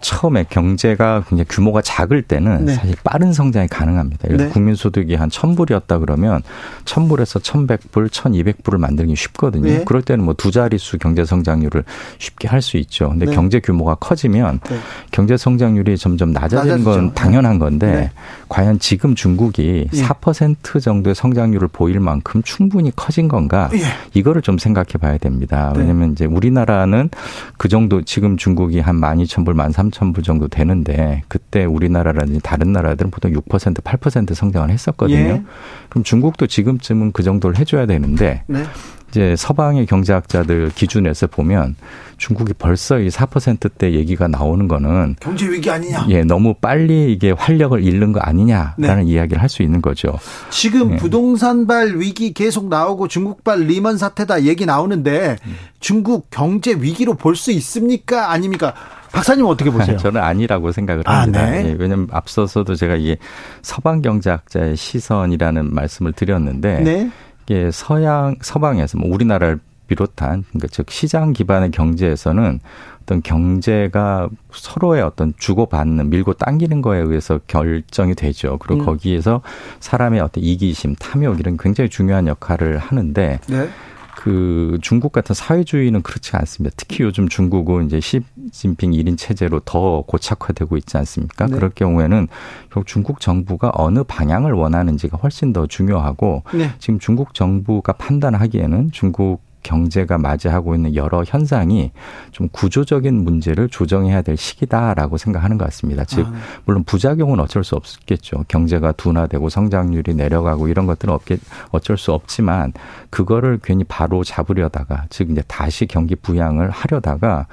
처음에 0.00 0.44
경제가 0.48 1.24
굉장히 1.28 1.46
규모가 1.48 1.82
작을 1.82 2.22
때는 2.22 2.64
네. 2.66 2.74
사실 2.74 2.94
빠른 3.04 3.32
성장이 3.32 3.68
가능합니다. 3.68 4.28
예를 4.28 4.46
네. 4.46 4.48
국민소득이 4.48 5.14
한 5.14 5.28
1000불이었다 5.28 6.00
그러면 6.00 6.42
1000불에서 6.84 7.40
1100불, 7.42 8.08
1200불을 8.08 8.78
만들기 8.78 9.14
쉽거든요. 9.16 9.64
네. 9.64 9.84
그럴 9.84 10.02
때는 10.02 10.24
뭐 10.24 10.34
두 10.38 10.52
자릿수 10.52 10.98
경제 10.98 11.24
성장률을 11.24 11.84
쉽게 12.18 12.46
할 12.48 12.62
수 12.62 12.76
있죠. 12.78 13.08
근데 13.08 13.26
네. 13.26 13.34
경제 13.34 13.60
규모가 13.60 13.94
커지면 13.96 14.60
네. 14.68 14.78
경제 15.10 15.36
성장률이 15.36 15.96
점점 15.96 16.32
낮아지는 16.32 16.84
건 16.84 17.06
네. 17.08 17.14
당연한 17.14 17.58
건데 17.58 18.10
과연 18.48 18.78
지금 18.78 19.14
중국이 19.14 19.88
4% 19.92 20.82
정도의 20.82 21.14
성장률을 21.14 21.68
보일 21.68 22.00
만큼 22.00 22.42
충분히 22.42 22.92
커진 22.94 23.28
건가? 23.28 23.70
예. 23.74 23.78
이거를 24.14 24.42
좀 24.42 24.58
생각해 24.58 24.94
봐야 25.00 25.18
됩니다. 25.18 25.72
왜냐면 25.76 26.12
이제 26.12 26.24
우리나라는 26.24 27.10
그 27.56 27.68
정도 27.68 28.02
지금 28.02 28.36
중국이 28.36 28.80
한 28.80 29.00
12,000불, 29.00 29.56
13,000 29.56 29.87
3천 29.90 30.14
부 30.14 30.22
정도 30.22 30.48
되는데 30.48 31.22
그때 31.28 31.64
우리나라라든지 31.64 32.40
다른 32.42 32.72
나라들은 32.72 33.10
보통 33.10 33.32
6% 33.32 33.74
8% 33.82 34.34
성장을 34.34 34.70
했었거든요. 34.70 35.18
예. 35.18 35.42
그럼 35.88 36.04
중국도 36.04 36.46
지금쯤은 36.46 37.12
그 37.12 37.22
정도를 37.22 37.58
해줘야 37.58 37.86
되는데 37.86 38.42
네. 38.46 38.64
이제 39.10 39.34
서방의 39.36 39.86
경제학자들 39.86 40.70
기준에서 40.74 41.28
보면 41.28 41.76
중국이 42.18 42.52
벌써 42.52 42.98
이 42.98 43.08
4%대 43.08 43.92
얘기가 43.94 44.28
나오는 44.28 44.68
거는 44.68 45.16
경제 45.18 45.48
위기 45.48 45.70
아니냐? 45.70 46.06
예, 46.10 46.24
너무 46.24 46.52
빨리 46.52 47.10
이게 47.10 47.30
활력을 47.30 47.82
잃는 47.82 48.12
거 48.12 48.20
아니냐라는 48.20 49.04
네. 49.06 49.10
이야기를 49.10 49.40
할 49.40 49.48
수 49.48 49.62
있는 49.62 49.80
거죠. 49.80 50.18
지금 50.50 50.92
예. 50.92 50.96
부동산발 50.96 51.98
위기 51.98 52.34
계속 52.34 52.68
나오고 52.68 53.08
중국발 53.08 53.60
리먼 53.60 53.96
사태다 53.96 54.42
얘기 54.42 54.66
나오는데 54.66 55.36
음. 55.46 55.54
중국 55.80 56.26
경제 56.30 56.74
위기로 56.74 57.14
볼 57.14 57.34
수 57.34 57.50
있습니까? 57.52 58.30
아닙니까? 58.30 58.74
박사님 59.12 59.46
어떻게 59.46 59.70
보세요? 59.70 59.96
저는 59.98 60.20
아니라고 60.20 60.72
생각을 60.72 61.02
아, 61.06 61.20
합니다. 61.22 61.40
아, 61.40 61.50
네. 61.50 61.66
예, 61.66 61.76
왜냐하면 61.78 62.08
앞서서도 62.10 62.74
제가 62.74 62.96
이게 62.96 63.16
서방 63.62 64.02
경제학자의 64.02 64.76
시선이라는 64.76 65.74
말씀을 65.74 66.12
드렸는데 66.12 66.80
네. 66.80 67.10
이게 67.44 67.70
서양 67.70 68.36
서방에서 68.40 68.98
뭐 68.98 69.12
우리나라를 69.12 69.58
비롯한 69.88 70.44
그러니까 70.50 70.68
즉 70.70 70.90
시장 70.90 71.32
기반의 71.32 71.70
경제에서는 71.70 72.60
어떤 73.02 73.22
경제가 73.22 74.28
서로의 74.52 75.00
어떤 75.00 75.32
주고받는 75.38 76.10
밀고 76.10 76.34
당기는 76.34 76.82
거에 76.82 77.00
의해서 77.00 77.40
결정이 77.46 78.14
되죠. 78.14 78.58
그리고 78.58 78.82
음. 78.82 78.86
거기에서 78.86 79.40
사람의 79.80 80.20
어떤 80.20 80.44
이기심, 80.44 80.94
탐욕 80.96 81.40
이런 81.40 81.56
굉장히 81.56 81.88
중요한 81.88 82.26
역할을 82.26 82.76
하는데 82.76 83.40
네. 83.48 83.68
그 84.18 84.78
중국 84.82 85.12
같은 85.12 85.32
사회주의는 85.32 86.02
그렇지 86.02 86.34
않습니다. 86.34 86.74
특히 86.76 87.04
요즘 87.04 87.28
중국은 87.28 87.86
이제 87.86 88.00
시진핑 88.00 88.90
1인 88.90 89.16
체제로 89.16 89.60
더 89.60 90.02
고착화되고 90.08 90.76
있지 90.78 90.96
않습니까? 90.96 91.46
네. 91.46 91.54
그럴 91.54 91.70
경우에는 91.70 92.26
결국 92.68 92.88
중국 92.88 93.20
정부가 93.20 93.70
어느 93.74 94.02
방향을 94.02 94.54
원하는지가 94.54 95.18
훨씬 95.18 95.52
더 95.52 95.68
중요하고 95.68 96.42
네. 96.52 96.72
지금 96.80 96.98
중국 96.98 97.32
정부가 97.32 97.92
판단하기에는 97.92 98.90
중국 98.90 99.40
경제가 99.68 100.16
맞이하고 100.16 100.74
있는 100.74 100.94
여러 100.94 101.22
현상이 101.24 101.92
좀 102.32 102.48
구조적인 102.50 103.22
문제를 103.22 103.68
조정해야 103.68 104.22
될 104.22 104.38
시기다라고 104.38 105.18
생각하는 105.18 105.58
것 105.58 105.66
같습니다. 105.66 106.04
즉 106.04 106.26
아. 106.26 106.32
물론 106.64 106.84
부작용은 106.84 107.38
어쩔 107.38 107.62
수 107.64 107.76
없겠죠. 107.76 108.44
경제가 108.48 108.92
둔화되고 108.92 109.50
성장률이 109.50 110.14
내려가고 110.14 110.68
이런 110.68 110.86
것들은 110.86 111.12
없겠 111.12 111.40
어쩔 111.70 111.98
수 111.98 112.12
없지만 112.12 112.72
그거를 113.10 113.60
괜히 113.62 113.84
바로 113.84 114.24
잡으려다가 114.24 115.04
즉 115.10 115.30
이제 115.30 115.42
다시 115.46 115.84
경기 115.84 116.16
부양을 116.16 116.70
하려다가 116.70 117.46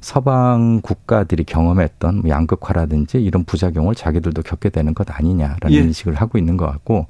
서방 0.00 0.80
국가들이 0.82 1.44
경험했던 1.44 2.22
뭐 2.22 2.30
양극화라든지 2.30 3.22
이런 3.22 3.44
부작용을 3.44 3.94
자기들도 3.94 4.42
겪게 4.42 4.70
되는 4.70 4.92
것 4.92 5.06
아니냐라는 5.08 5.72
예. 5.72 5.76
인식을 5.76 6.14
하고 6.14 6.36
있는 6.36 6.56
것 6.56 6.66
같고 6.66 7.06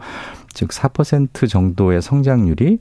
즉 0.52 0.68
4% 0.68 1.48
정도의 1.48 2.02
성장률이 2.02 2.78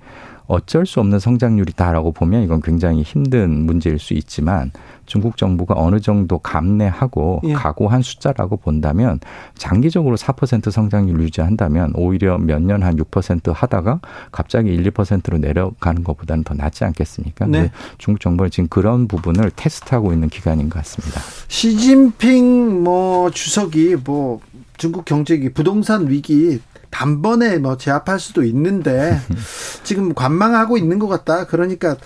어쩔 0.50 0.86
수 0.86 1.00
없는 1.00 1.20
성장률이다라고 1.20 2.12
보면 2.12 2.44
이건 2.44 2.62
굉장히 2.62 3.04
힘든 3.04 3.66
문제일 3.66 4.00
수 4.00 4.14
있지만 4.14 4.72
중국 5.06 5.38
정부가 5.38 5.76
어느 5.78 6.00
정도 6.00 6.38
감내하고 6.40 7.42
예. 7.46 7.54
각오한 7.54 8.02
숫자라고 8.02 8.58
본다면 8.58 9.20
장기적으로 9.56 10.18
4% 10.18 10.70
성장률 10.70 11.22
유지한다면 11.22 11.94
오히려 11.96 12.38
몇 12.38 12.60
년 12.62 12.84
한 12.84 12.96
6% 12.98 13.54
하다가 13.54 14.00
갑자기 14.32 14.70
1, 14.70 14.92
2%로 14.92 15.38
내려가는 15.38 16.04
것보다는 16.04 16.44
더 16.44 16.54
낫지 16.54 16.84
않겠습니까? 16.84 17.46
네. 17.46 17.72
중국 17.98 18.20
정부는 18.22 18.50
지금 18.52 18.68
그런 18.70 19.08
부분을 19.08 19.52
테스트하고 19.56 20.14
있는 20.14 20.30
기간인 20.30 20.70
것 20.70 20.80
같습니다. 20.80 21.22
시진핑 21.48 22.84
뭐 22.84 23.30
주석이 23.32 23.98
뭐 24.04 24.40
중국 24.78 25.06
경제기 25.06 25.50
부동산 25.50 26.08
위기 26.10 26.60
단번에 26.90 27.60
뭐 27.60 27.78
제압할 27.78 28.20
수도 28.20 28.44
있는데 28.44 29.20
지금 29.84 30.14
관망하고 30.14 30.78
있는 30.78 31.00
것 31.00 31.08
같다. 31.08 31.46
그러니까 31.46 31.98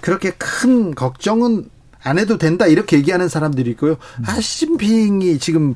그렇게 0.00 0.30
큰 0.32 0.94
걱정은 0.94 1.68
안 2.02 2.18
해도 2.18 2.38
된다 2.38 2.66
이렇게 2.66 2.96
얘기하는 2.96 3.28
사람들이 3.28 3.70
있고요. 3.72 3.96
아 4.26 4.40
시진핑이 4.40 5.38
지금 5.38 5.74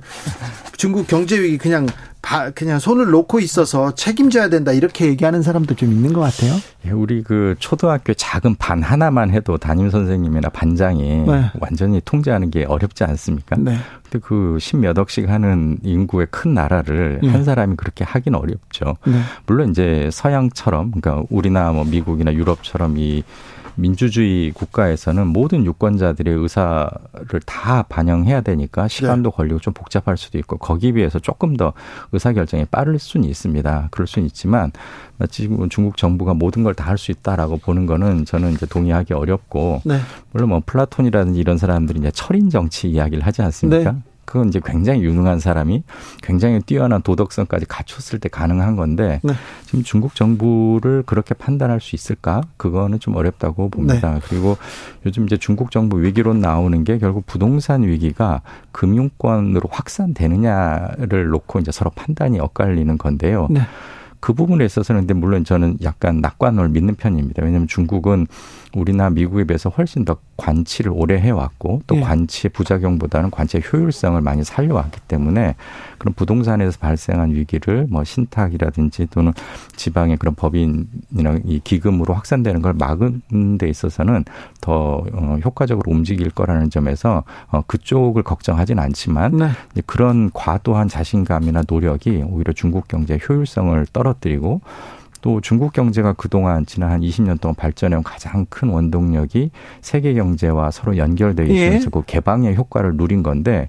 중국 0.76 1.06
경제 1.06 1.40
위기 1.40 1.58
그냥 1.58 1.86
바, 2.22 2.50
그냥 2.50 2.78
손을 2.78 3.10
놓고 3.10 3.40
있어서 3.40 3.94
책임져야 3.96 4.48
된다 4.48 4.72
이렇게 4.72 5.06
얘기하는 5.06 5.42
사람도 5.42 5.74
좀 5.74 5.90
있는 5.90 6.12
것 6.12 6.20
같아요. 6.20 6.54
예, 6.86 6.90
우리 6.92 7.22
그 7.24 7.56
초등학교 7.58 8.14
작은 8.14 8.54
반 8.54 8.80
하나만 8.80 9.30
해도 9.32 9.58
담임 9.58 9.90
선생님이나 9.90 10.48
반장이 10.50 11.24
네. 11.26 11.50
완전히 11.58 12.00
통제하는 12.04 12.50
게 12.50 12.64
어렵지 12.64 13.02
않습니까? 13.02 13.56
네. 13.58 13.76
근데 14.04 14.24
그 14.24 14.56
십몇 14.60 14.96
억씩 14.98 15.28
하는 15.28 15.78
인구의 15.82 16.28
큰 16.30 16.54
나라를 16.54 17.18
네. 17.22 17.28
한 17.28 17.42
사람이 17.42 17.74
그렇게 17.76 18.04
하긴 18.04 18.36
어렵죠. 18.36 18.96
네. 19.04 19.20
물론 19.46 19.70
이제 19.70 20.08
서양처럼 20.12 20.92
그러니까 20.92 21.26
우리나 21.28 21.72
뭐 21.72 21.84
미국이나 21.84 22.32
유럽처럼 22.32 22.98
이 22.98 23.24
민주주의 23.76 24.50
국가에서는 24.52 25.26
모든 25.26 25.64
유권자들의 25.64 26.34
의사를 26.34 27.40
다 27.46 27.82
반영해야 27.82 28.40
되니까 28.42 28.88
시간도 28.88 29.30
네. 29.30 29.36
걸리고 29.36 29.60
좀 29.60 29.72
복잡할 29.74 30.16
수도 30.16 30.38
있고 30.38 30.56
거기에 30.58 30.92
비해서 30.92 31.18
조금 31.18 31.56
더 31.56 31.72
의사 32.12 32.32
결정이 32.32 32.64
빠를 32.66 32.98
수는 32.98 33.28
있습니다. 33.28 33.88
그럴 33.90 34.06
수는 34.06 34.26
있지만 34.26 34.72
지금 35.30 35.68
중국 35.68 35.96
정부가 35.96 36.34
모든 36.34 36.62
걸 36.64 36.74
다 36.74 36.84
할 36.84 36.98
수 36.98 37.10
있다라고 37.12 37.58
보는 37.58 37.86
거는 37.86 38.24
저는 38.24 38.52
이제 38.52 38.66
동의하기 38.66 39.14
어렵고 39.14 39.82
네. 39.84 39.98
물론 40.32 40.48
뭐 40.50 40.62
플라톤이라든지 40.64 41.38
이런 41.40 41.58
사람들이 41.58 41.98
이제 42.00 42.10
철인 42.12 42.50
정치 42.50 42.88
이야기를 42.90 43.24
하지 43.24 43.42
않습니까? 43.42 43.92
네. 43.92 43.98
그건 44.24 44.48
이제 44.48 44.60
굉장히 44.64 45.02
유능한 45.02 45.40
사람이 45.40 45.82
굉장히 46.22 46.60
뛰어난 46.60 47.02
도덕성까지 47.02 47.66
갖췄을 47.66 48.18
때 48.18 48.28
가능한 48.28 48.76
건데 48.76 49.20
네. 49.22 49.32
지금 49.64 49.82
중국 49.82 50.14
정부를 50.14 51.02
그렇게 51.04 51.34
판단할 51.34 51.80
수 51.80 51.96
있을까? 51.96 52.42
그거는 52.56 53.00
좀 53.00 53.16
어렵다고 53.16 53.68
봅니다. 53.68 54.14
네. 54.14 54.20
그리고 54.24 54.56
요즘 55.04 55.24
이제 55.24 55.36
중국 55.36 55.70
정부 55.70 56.02
위기론 56.02 56.40
나오는 56.40 56.84
게 56.84 56.98
결국 56.98 57.26
부동산 57.26 57.82
위기가 57.82 58.42
금융권으로 58.70 59.68
확산되느냐를 59.70 61.28
놓고 61.28 61.58
이제 61.60 61.72
서로 61.72 61.90
판단이 61.90 62.38
엇갈리는 62.40 62.96
건데요. 62.98 63.48
네. 63.50 63.60
그 64.22 64.34
부분에 64.34 64.64
있어서는 64.64 65.00
근데 65.02 65.14
물론 65.14 65.42
저는 65.44 65.78
약간 65.82 66.20
낙관을 66.20 66.68
믿는 66.68 66.94
편입니다. 66.94 67.42
왜냐하면 67.42 67.66
중국은 67.66 68.28
우리나 68.74 69.10
미국에 69.10 69.44
비해서 69.44 69.68
훨씬 69.70 70.04
더 70.04 70.16
관치를 70.36 70.92
오래 70.94 71.18
해왔고 71.18 71.82
또 71.86 71.96
예. 71.96 72.00
관치의 72.00 72.50
부작용보다는 72.52 73.30
관치의 73.30 73.62
효율성을 73.70 74.20
많이 74.20 74.44
살려왔기 74.44 75.00
때문에 75.08 75.54
그런 75.98 76.14
부동산에서 76.14 76.78
발생한 76.78 77.32
위기를 77.32 77.86
뭐 77.88 78.02
신탁이라든지 78.04 79.06
또는 79.10 79.32
지방의 79.76 80.16
그런 80.16 80.34
법인이나 80.34 81.40
이 81.44 81.60
기금으로 81.62 82.14
확산되는 82.14 82.62
걸 82.62 82.72
막은 82.74 83.58
데 83.58 83.68
있어서는 83.68 84.24
더 84.60 85.04
어, 85.12 85.38
효과적으로 85.44 85.90
움직일 85.90 86.30
거라는 86.30 86.70
점에서 86.70 87.24
어, 87.50 87.62
그쪽을 87.66 88.22
걱정하진 88.22 88.78
않지만 88.78 89.36
네. 89.36 89.82
그런 89.86 90.30
과도한 90.32 90.88
자신감이나 90.88 91.62
노력이 91.68 92.24
오히려 92.28 92.52
중국 92.52 92.88
경제의 92.88 93.20
효율성을 93.28 93.86
떨어뜨리고 93.92 94.60
또 95.22 95.40
중국 95.40 95.72
경제가 95.72 96.12
그동안 96.12 96.66
지난 96.66 96.90
한 96.90 97.00
20년 97.00 97.40
동안 97.40 97.54
발전해온 97.54 98.02
가장 98.02 98.44
큰 98.50 98.68
원동력이 98.68 99.50
세계 99.80 100.12
경제와 100.14 100.70
서로 100.70 100.98
연결돼 100.98 101.44
있으면서 101.44 101.86
예. 101.86 101.90
그 101.90 102.02
개방의 102.04 102.56
효과를 102.56 102.96
누린 102.96 103.22
건데 103.22 103.68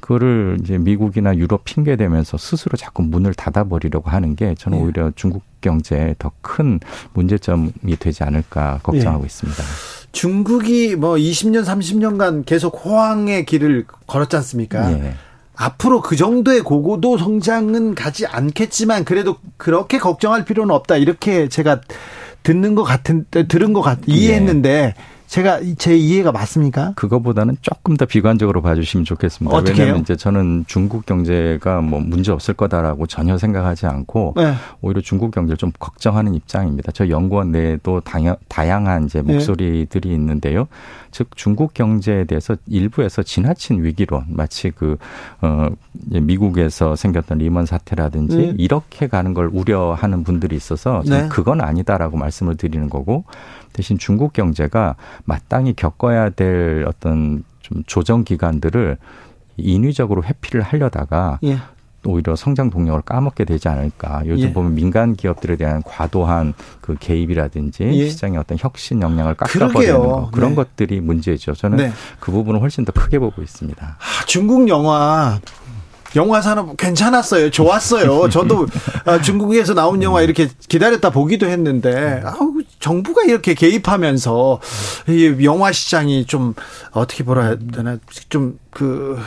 그거를 0.00 0.58
이제 0.62 0.76
미국이나 0.76 1.36
유럽 1.36 1.64
핑계 1.64 1.96
대면서 1.96 2.36
스스로 2.36 2.76
자꾸 2.76 3.02
문을 3.02 3.34
닫아버리려고 3.34 4.10
하는 4.10 4.36
게 4.36 4.54
저는 4.56 4.78
예. 4.78 4.82
오히려 4.82 5.12
중국 5.14 5.42
경제에 5.60 6.14
더 6.18 6.30
큰 6.40 6.80
문제점이 7.12 7.72
되지 8.00 8.24
않을까 8.24 8.80
걱정하고 8.82 9.22
예. 9.22 9.26
있습니다. 9.26 9.62
중국이 10.12 10.96
뭐 10.96 11.14
20년, 11.14 11.64
30년간 11.64 12.44
계속 12.46 12.84
호황의 12.84 13.44
길을 13.44 13.84
걸었지 14.06 14.34
않습니까? 14.36 14.92
예. 14.92 15.14
앞으로 15.58 16.00
그 16.00 16.14
정도의 16.14 16.60
고고도 16.60 17.18
성장은 17.18 17.96
가지 17.96 18.26
않겠지만 18.26 19.04
그래도 19.04 19.36
그렇게 19.56 19.98
걱정할 19.98 20.44
필요는 20.44 20.72
없다. 20.72 20.96
이렇게 20.96 21.48
제가 21.48 21.80
듣는 22.44 22.76
것 22.76 22.84
같은 22.84 23.26
들은 23.30 23.72
것 23.72 23.82
같, 23.82 23.98
이해했는데 24.06 24.94
예. 24.96 25.17
제가 25.28 25.60
제 25.76 25.94
이해가 25.94 26.32
맞습니까? 26.32 26.94
그거보다는 26.96 27.58
조금 27.60 27.98
더 27.98 28.06
비관적으로 28.06 28.62
봐주시면 28.62 29.04
좋겠습니다. 29.04 29.54
어떻게 29.54 29.80
왜냐하면 29.82 30.00
이제 30.00 30.16
저는 30.16 30.64
중국 30.66 31.04
경제가 31.04 31.82
뭐 31.82 32.00
문제 32.00 32.32
없을 32.32 32.54
거다라고 32.54 33.06
전혀 33.06 33.36
생각하지 33.36 33.86
않고 33.86 34.34
네. 34.36 34.54
오히려 34.80 35.02
중국 35.02 35.30
경제를 35.30 35.58
좀 35.58 35.70
걱정하는 35.78 36.34
입장입니다. 36.34 36.92
저 36.92 37.10
연구원 37.10 37.52
내에도 37.52 38.00
다양한 38.48 39.04
이제 39.04 39.20
네. 39.20 39.34
목소리들이 39.34 40.08
네. 40.08 40.14
있는데요. 40.14 40.66
즉 41.10 41.28
중국 41.36 41.74
경제에 41.74 42.24
대해서 42.24 42.56
일부에서 42.66 43.22
지나친 43.22 43.84
위기론 43.84 44.24
마치 44.28 44.70
그 44.70 44.96
어, 45.42 45.68
미국에서 45.92 46.96
생겼던 46.96 47.38
리먼 47.38 47.66
사태라든지 47.66 48.36
네. 48.36 48.54
이렇게 48.56 49.08
가는 49.08 49.34
걸 49.34 49.50
우려하는 49.52 50.24
분들이 50.24 50.56
있어서 50.56 51.02
네. 51.04 51.28
그건 51.28 51.60
아니다라고 51.60 52.16
말씀을 52.16 52.56
드리는 52.56 52.88
거고 52.88 53.24
대신 53.72 53.98
중국 53.98 54.32
경제가 54.32 54.96
마땅히 55.24 55.74
겪어야 55.74 56.30
될 56.30 56.84
어떤 56.86 57.44
좀 57.60 57.82
조정 57.86 58.24
기간들을 58.24 58.96
인위적으로 59.56 60.22
회피를 60.24 60.62
하려다가 60.62 61.38
예. 61.44 61.58
오히려 62.04 62.36
성장 62.36 62.70
동력을 62.70 63.02
까먹게 63.02 63.44
되지 63.44 63.68
않을까. 63.68 64.22
요즘 64.26 64.48
예. 64.48 64.52
보면 64.52 64.74
민간 64.74 65.14
기업들에 65.14 65.56
대한 65.56 65.82
과도한 65.82 66.54
그 66.80 66.96
개입이라든지 66.98 67.84
예. 67.84 68.08
시장의 68.08 68.38
어떤 68.38 68.56
혁신 68.58 69.02
역량을 69.02 69.34
깎아버리는 69.34 69.98
거 69.98 70.30
그런 70.32 70.50
네. 70.50 70.56
것들이 70.56 71.00
문제죠. 71.00 71.54
저는 71.54 71.76
네. 71.78 71.92
그 72.20 72.30
부분을 72.30 72.60
훨씬 72.60 72.84
더 72.84 72.92
크게 72.92 73.18
보고 73.18 73.42
있습니다. 73.42 73.84
아, 73.98 74.24
중국 74.26 74.68
영화 74.68 75.38
영화 76.16 76.40
산업 76.40 76.76
괜찮았어요. 76.76 77.50
좋았어요. 77.50 78.28
저도 78.30 78.66
아, 79.04 79.20
중국에서 79.20 79.74
나온 79.74 80.02
영화 80.02 80.22
이렇게 80.22 80.48
기다렸다 80.68 81.10
보기도 81.10 81.46
했는데 81.46 82.22
아우 82.24 82.54
정부가 82.80 83.22
이렇게 83.24 83.54
개입하면서 83.54 84.60
이 85.08 85.44
영화 85.44 85.72
시장이 85.72 86.26
좀 86.26 86.54
어떻게 86.92 87.24
보라 87.24 87.42
해야 87.44 87.56
되나 87.72 87.98
좀 88.28 88.58
그, 88.70 89.18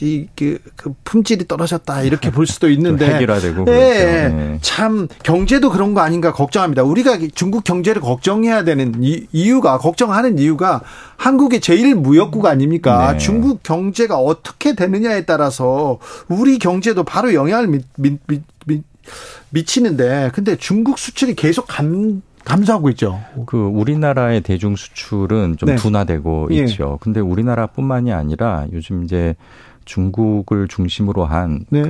이, 0.00 0.28
그, 0.36 0.58
그 0.76 0.94
품질이 1.04 1.48
떨어졌다 1.48 2.02
이렇게 2.02 2.30
볼 2.30 2.46
수도 2.46 2.70
있는데 2.70 3.14
해결화되고 3.14 3.64
예, 3.68 3.72
예, 3.72 4.28
네. 4.28 4.58
참 4.62 5.08
경제도 5.22 5.70
그런 5.70 5.92
거 5.92 6.00
아닌가 6.00 6.32
걱정합니다. 6.32 6.82
우리가 6.84 7.18
중국 7.34 7.64
경제를 7.64 8.00
걱정해야 8.00 8.64
되는 8.64 8.94
이, 9.02 9.26
이유가 9.32 9.78
걱정하는 9.78 10.38
이유가 10.38 10.82
한국의 11.16 11.60
제일 11.60 11.94
무역국 11.94 12.46
아닙니까? 12.46 13.12
네. 13.12 13.18
중국 13.18 13.62
경제가 13.62 14.16
어떻게 14.18 14.74
되느냐에 14.74 15.24
따라서 15.24 15.98
우리 16.28 16.58
경제도 16.58 17.02
바로 17.02 17.34
영향을 17.34 17.66
미, 17.66 17.80
미, 17.96 18.18
미, 18.26 18.42
미 18.66 18.82
미치는데 19.50 20.30
근데 20.32 20.56
중국 20.56 20.98
수출이 20.98 21.34
계속 21.34 21.66
감 21.66 22.22
감소하고 22.46 22.88
있죠. 22.90 23.20
그 23.44 23.58
우리나라의 23.58 24.40
대중 24.40 24.76
수출은 24.76 25.56
좀 25.58 25.68
네. 25.68 25.76
둔화되고 25.76 26.48
예. 26.52 26.58
있죠. 26.62 26.98
근데 27.02 27.20
우리나라뿐만이 27.20 28.12
아니라 28.12 28.66
요즘 28.72 29.04
이제 29.04 29.34
중국을 29.84 30.68
중심으로 30.68 31.24
한그 31.24 31.66
네. 31.70 31.82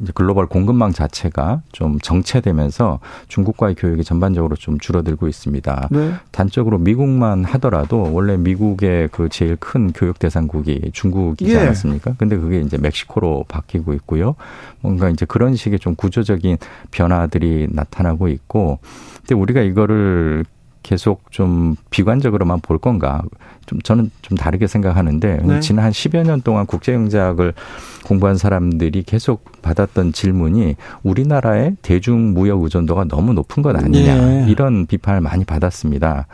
이제 0.00 0.12
글로벌 0.14 0.46
공급망 0.46 0.92
자체가 0.92 1.62
좀 1.72 1.98
정체되면서 2.00 3.00
중국과의 3.28 3.74
교역이 3.76 4.04
전반적으로 4.04 4.56
좀 4.56 4.78
줄어들고 4.78 5.28
있습니다. 5.28 5.88
네. 5.90 6.12
단적으로 6.32 6.78
미국만 6.78 7.44
하더라도 7.44 8.12
원래 8.12 8.36
미국의 8.36 9.08
그 9.12 9.28
제일 9.28 9.56
큰 9.56 9.92
교역 9.92 10.18
대상국이 10.18 10.90
중국이지 10.92 11.52
예. 11.54 11.58
않았습니까? 11.60 12.14
근데 12.18 12.36
그게 12.36 12.60
이제 12.60 12.76
멕시코로 12.78 13.44
바뀌고 13.48 13.94
있고요. 13.94 14.36
뭔가 14.80 15.08
이제 15.08 15.24
그런 15.24 15.54
식의 15.54 15.78
좀 15.78 15.94
구조적인 15.94 16.58
변화들이 16.90 17.68
나타나고 17.70 18.28
있고 18.28 18.78
근데 19.26 19.34
우리가 19.34 19.60
이거를 19.62 20.44
계속 20.84 21.32
좀 21.32 21.74
비관적으로만 21.90 22.60
볼 22.60 22.78
건가? 22.78 23.22
좀 23.66 23.80
저는 23.80 24.12
좀 24.22 24.38
다르게 24.38 24.68
생각하는데 24.68 25.40
네. 25.42 25.60
지난 25.60 25.86
한 25.86 25.90
10여 25.90 26.24
년 26.24 26.42
동안 26.42 26.64
국제경제학을 26.66 27.54
공부한 28.04 28.36
사람들이 28.36 29.02
계속 29.02 29.60
받았던 29.62 30.12
질문이 30.12 30.76
우리나라의 31.02 31.76
대중 31.82 32.34
무역 32.34 32.62
의존도가 32.62 33.06
너무 33.06 33.32
높은 33.32 33.64
것 33.64 33.74
아니냐 33.74 34.14
네. 34.14 34.46
이런 34.48 34.86
비판을 34.86 35.20
많이 35.20 35.44
받았습니다. 35.44 36.28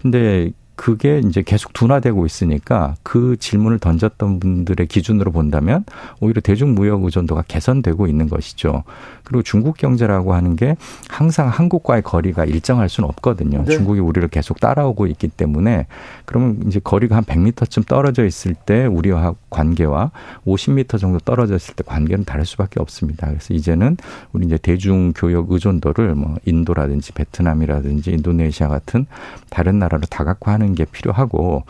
근데 0.00 0.50
그게 0.80 1.20
이제 1.22 1.42
계속 1.42 1.74
둔화되고 1.74 2.24
있으니까 2.24 2.94
그 3.02 3.36
질문을 3.38 3.80
던졌던 3.80 4.40
분들의 4.40 4.86
기준으로 4.86 5.30
본다면 5.30 5.84
오히려 6.20 6.40
대중무역 6.40 7.04
의존도가 7.04 7.42
개선되고 7.46 8.06
있는 8.06 8.30
것이죠. 8.30 8.84
그리고 9.30 9.44
중국 9.44 9.76
경제라고 9.76 10.34
하는 10.34 10.56
게 10.56 10.76
항상 11.08 11.48
한국과의 11.48 12.02
거리가 12.02 12.44
일정할 12.46 12.88
수는 12.88 13.08
없거든요. 13.10 13.62
네. 13.64 13.76
중국이 13.76 14.00
우리를 14.00 14.26
계속 14.26 14.58
따라오고 14.58 15.06
있기 15.06 15.28
때문에 15.28 15.86
그러면 16.24 16.60
이제 16.66 16.80
거리가 16.82 17.14
한 17.14 17.22
100m쯤 17.22 17.86
떨어져 17.86 18.24
있을 18.24 18.54
때 18.54 18.86
우리와 18.86 19.34
관계와 19.48 20.10
50m 20.46 20.98
정도 20.98 21.20
떨어져 21.20 21.54
있을 21.54 21.74
때 21.74 21.84
관계는 21.86 22.24
다를 22.24 22.44
수밖에 22.44 22.80
없습니다. 22.80 23.28
그래서 23.28 23.54
이제는 23.54 23.98
우리 24.32 24.46
이제 24.46 24.58
대중 24.58 25.12
교역 25.14 25.52
의존도를 25.52 26.16
뭐 26.16 26.34
인도라든지 26.44 27.12
베트남이라든지 27.12 28.10
인도네시아 28.10 28.66
같은 28.66 29.06
다른 29.48 29.78
나라로 29.78 30.02
다각화하는 30.10 30.74
게 30.74 30.86
필요하고 30.86 31.62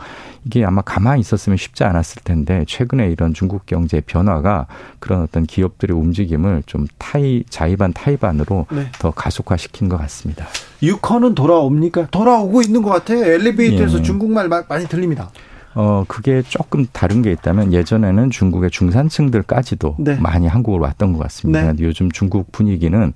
이게 0.45 0.65
아마 0.65 0.81
가만히 0.81 1.21
있었으면 1.21 1.57
쉽지 1.57 1.83
않았을 1.83 2.23
텐데 2.23 2.65
최근에 2.67 3.11
이런 3.11 3.35
중국 3.35 3.67
경제 3.67 4.01
변화가 4.01 4.65
그런 4.99 5.21
어떤 5.21 5.45
기업들의 5.45 5.95
움직임을 5.95 6.63
좀 6.65 6.87
타이 6.97 7.43
자의반 7.51 7.93
타의반으로 7.93 8.65
네. 8.71 8.87
더 8.97 9.11
가속화시킨 9.11 9.89
것 9.89 9.97
같습니다. 9.97 10.47
유커는 10.81 11.35
돌아옵니까? 11.35 12.07
돌아오고 12.09 12.63
있는 12.63 12.81
것 12.81 12.89
같아요. 12.89 13.23
엘리베이터에서 13.23 13.99
예. 13.99 14.01
중국말 14.01 14.47
많이 14.47 14.87
들립니다. 14.87 15.29
어, 15.73 16.03
그게 16.07 16.41
조금 16.41 16.85
다른 16.91 17.21
게 17.21 17.31
있다면 17.31 17.71
예전에는 17.71 18.29
중국의 18.31 18.71
중산층들까지도 18.71 19.97
네. 19.99 20.15
많이 20.15 20.47
한국으로 20.47 20.83
왔던 20.83 21.13
것 21.13 21.19
같습니다. 21.19 21.71
네. 21.71 21.83
요즘 21.83 22.11
중국 22.11 22.51
분위기는 22.51 23.13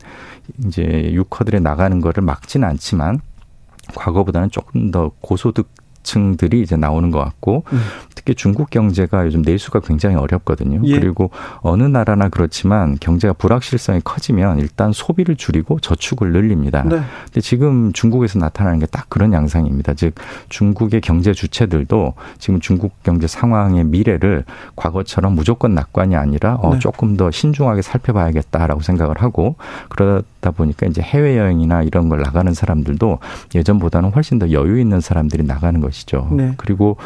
이제 0.65 1.09
유커들에 1.13 1.59
나가는 1.59 1.99
거를 1.99 2.23
막지는 2.23 2.67
않지만 2.67 3.19
과거보다는 3.93 4.51
조금 4.51 4.91
더 4.91 5.11
고소득 5.21 5.69
층들이 6.05 6.61
이제 6.61 6.77
나오는 6.77 7.11
것 7.11 7.19
같고 7.19 7.65
음. 7.73 7.81
특히 8.15 8.33
중국 8.33 8.69
경제가 8.69 9.25
요즘 9.25 9.41
내수가 9.41 9.81
굉장히 9.81 10.15
어렵거든요. 10.15 10.79
예. 10.85 10.99
그리고 10.99 11.29
어느 11.59 11.83
나라나 11.83 12.29
그렇지만 12.29 12.97
경제가 12.99 13.33
불확실성이 13.33 13.99
커지면 14.03 14.59
일단 14.59 14.93
소비를 14.93 15.35
줄이고 15.35 15.79
저축을 15.79 16.31
늘립니다. 16.31 16.83
네. 16.83 17.01
근데 17.25 17.41
지금 17.41 17.91
중국에서 17.93 18.39
나타나는 18.39 18.79
게 18.79 18.85
딱 18.95 19.09
그런 19.09 19.33
양상입니다. 19.33 19.93
즉 19.95 20.15
중국의 20.49 21.01
경제 21.01 21.33
주체들도 21.33 22.13
지금 22.37 22.59
중국 22.59 23.03
경제 23.03 23.27
상황의 23.27 23.83
미래를 23.85 24.45
과거처럼 24.75 25.33
무조건 25.35 25.75
낙관이 25.75 26.15
아니라 26.15 26.55
어, 26.61 26.73
네. 26.73 26.79
조금 26.79 27.17
더 27.17 27.31
신중하게 27.31 27.81
살펴봐야겠다라고 27.81 28.81
생각을 28.81 29.21
하고 29.21 29.55
그러 29.89 30.21
다 30.45 30.51
그렇다 30.51 30.51
보니까 30.51 30.85
이제 30.85 31.01
해외 31.01 31.37
여행이나 31.37 31.81
이런 31.81 32.07
걸 32.07 32.21
나가는 32.21 32.53
사람들도 32.53 33.17
예전보다는 33.55 34.11
훨씬 34.11 34.37
더 34.37 34.51
여유 34.51 34.79
있는 34.79 35.01
사람들이 35.01 35.43
나가는 35.43 35.81
것이죠. 35.81 36.29
네. 36.31 36.53
그리고 36.57 36.97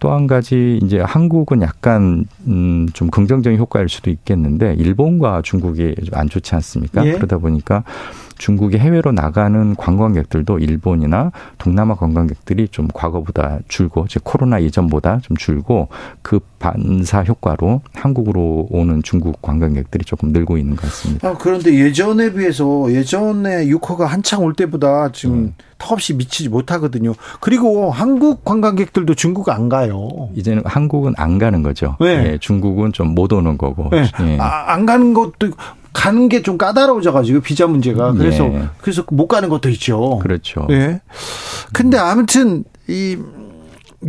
또 0.00 0.08
한 0.08 0.26
가지 0.26 0.80
이제 0.82 0.98
한국은 0.98 1.62
약간 1.62 2.24
음좀 2.48 3.10
긍정적인 3.10 3.58
효과일 3.58 3.88
수도 3.88 4.10
있겠는데 4.10 4.74
일본과 4.74 5.42
중국이 5.42 5.94
좀안 6.06 6.28
좋지 6.28 6.54
않습니까? 6.56 7.06
예. 7.06 7.12
그러다 7.12 7.38
보니까 7.38 7.84
중국이 8.38 8.78
해외로 8.78 9.12
나가는 9.12 9.74
관광객들도 9.76 10.58
일본이나 10.60 11.32
동남아 11.58 11.94
관광객들이 11.94 12.68
좀 12.68 12.88
과거보다 12.92 13.58
줄고 13.68 14.06
즉 14.08 14.22
코로나 14.24 14.58
이전보다 14.58 15.20
좀 15.22 15.36
줄고 15.36 15.88
그 16.22 16.40
반사 16.58 17.24
효과로 17.24 17.82
한국으로 17.94 18.68
오는 18.70 19.02
중국 19.02 19.42
관광객들이 19.42 20.04
조금 20.04 20.32
늘고 20.32 20.56
있는 20.56 20.76
것 20.76 20.82
같습니다. 20.82 21.28
아, 21.28 21.36
그런데 21.38 21.74
예전에 21.74 22.32
비해서 22.32 22.90
예전에 22.92 23.66
유커가 23.66 24.06
한창 24.06 24.42
올 24.42 24.54
때보다 24.54 25.10
지금 25.12 25.34
음. 25.34 25.54
턱없이 25.78 26.14
미치지 26.14 26.48
못하거든요. 26.48 27.14
그리고 27.40 27.92
한국 27.92 28.44
관광객들도 28.44 29.14
중국 29.14 29.48
안 29.50 29.68
가요. 29.68 30.28
이제는 30.34 30.62
한국은 30.64 31.14
안 31.16 31.38
가는 31.38 31.62
거죠. 31.62 31.96
네. 32.00 32.32
예, 32.32 32.38
중국은 32.40 32.92
좀 32.92 33.08
못 33.08 33.32
오는 33.32 33.58
거고. 33.58 33.88
네. 33.90 34.04
예. 34.20 34.38
아, 34.38 34.72
안 34.72 34.86
가는 34.86 35.12
것도 35.14 35.50
가는 35.98 36.28
게 36.28 36.42
좀 36.42 36.56
까다로워져 36.56 37.10
가지고 37.10 37.40
비자 37.40 37.66
문제가 37.66 38.12
그래서 38.12 38.44
예. 38.44 38.68
그래서 38.80 39.04
못 39.10 39.26
가는 39.26 39.48
것도 39.48 39.68
있죠. 39.70 40.20
그렇죠. 40.22 40.64
예. 40.70 41.00
근데 41.72 41.98
아무튼 41.98 42.62
이 42.86 43.18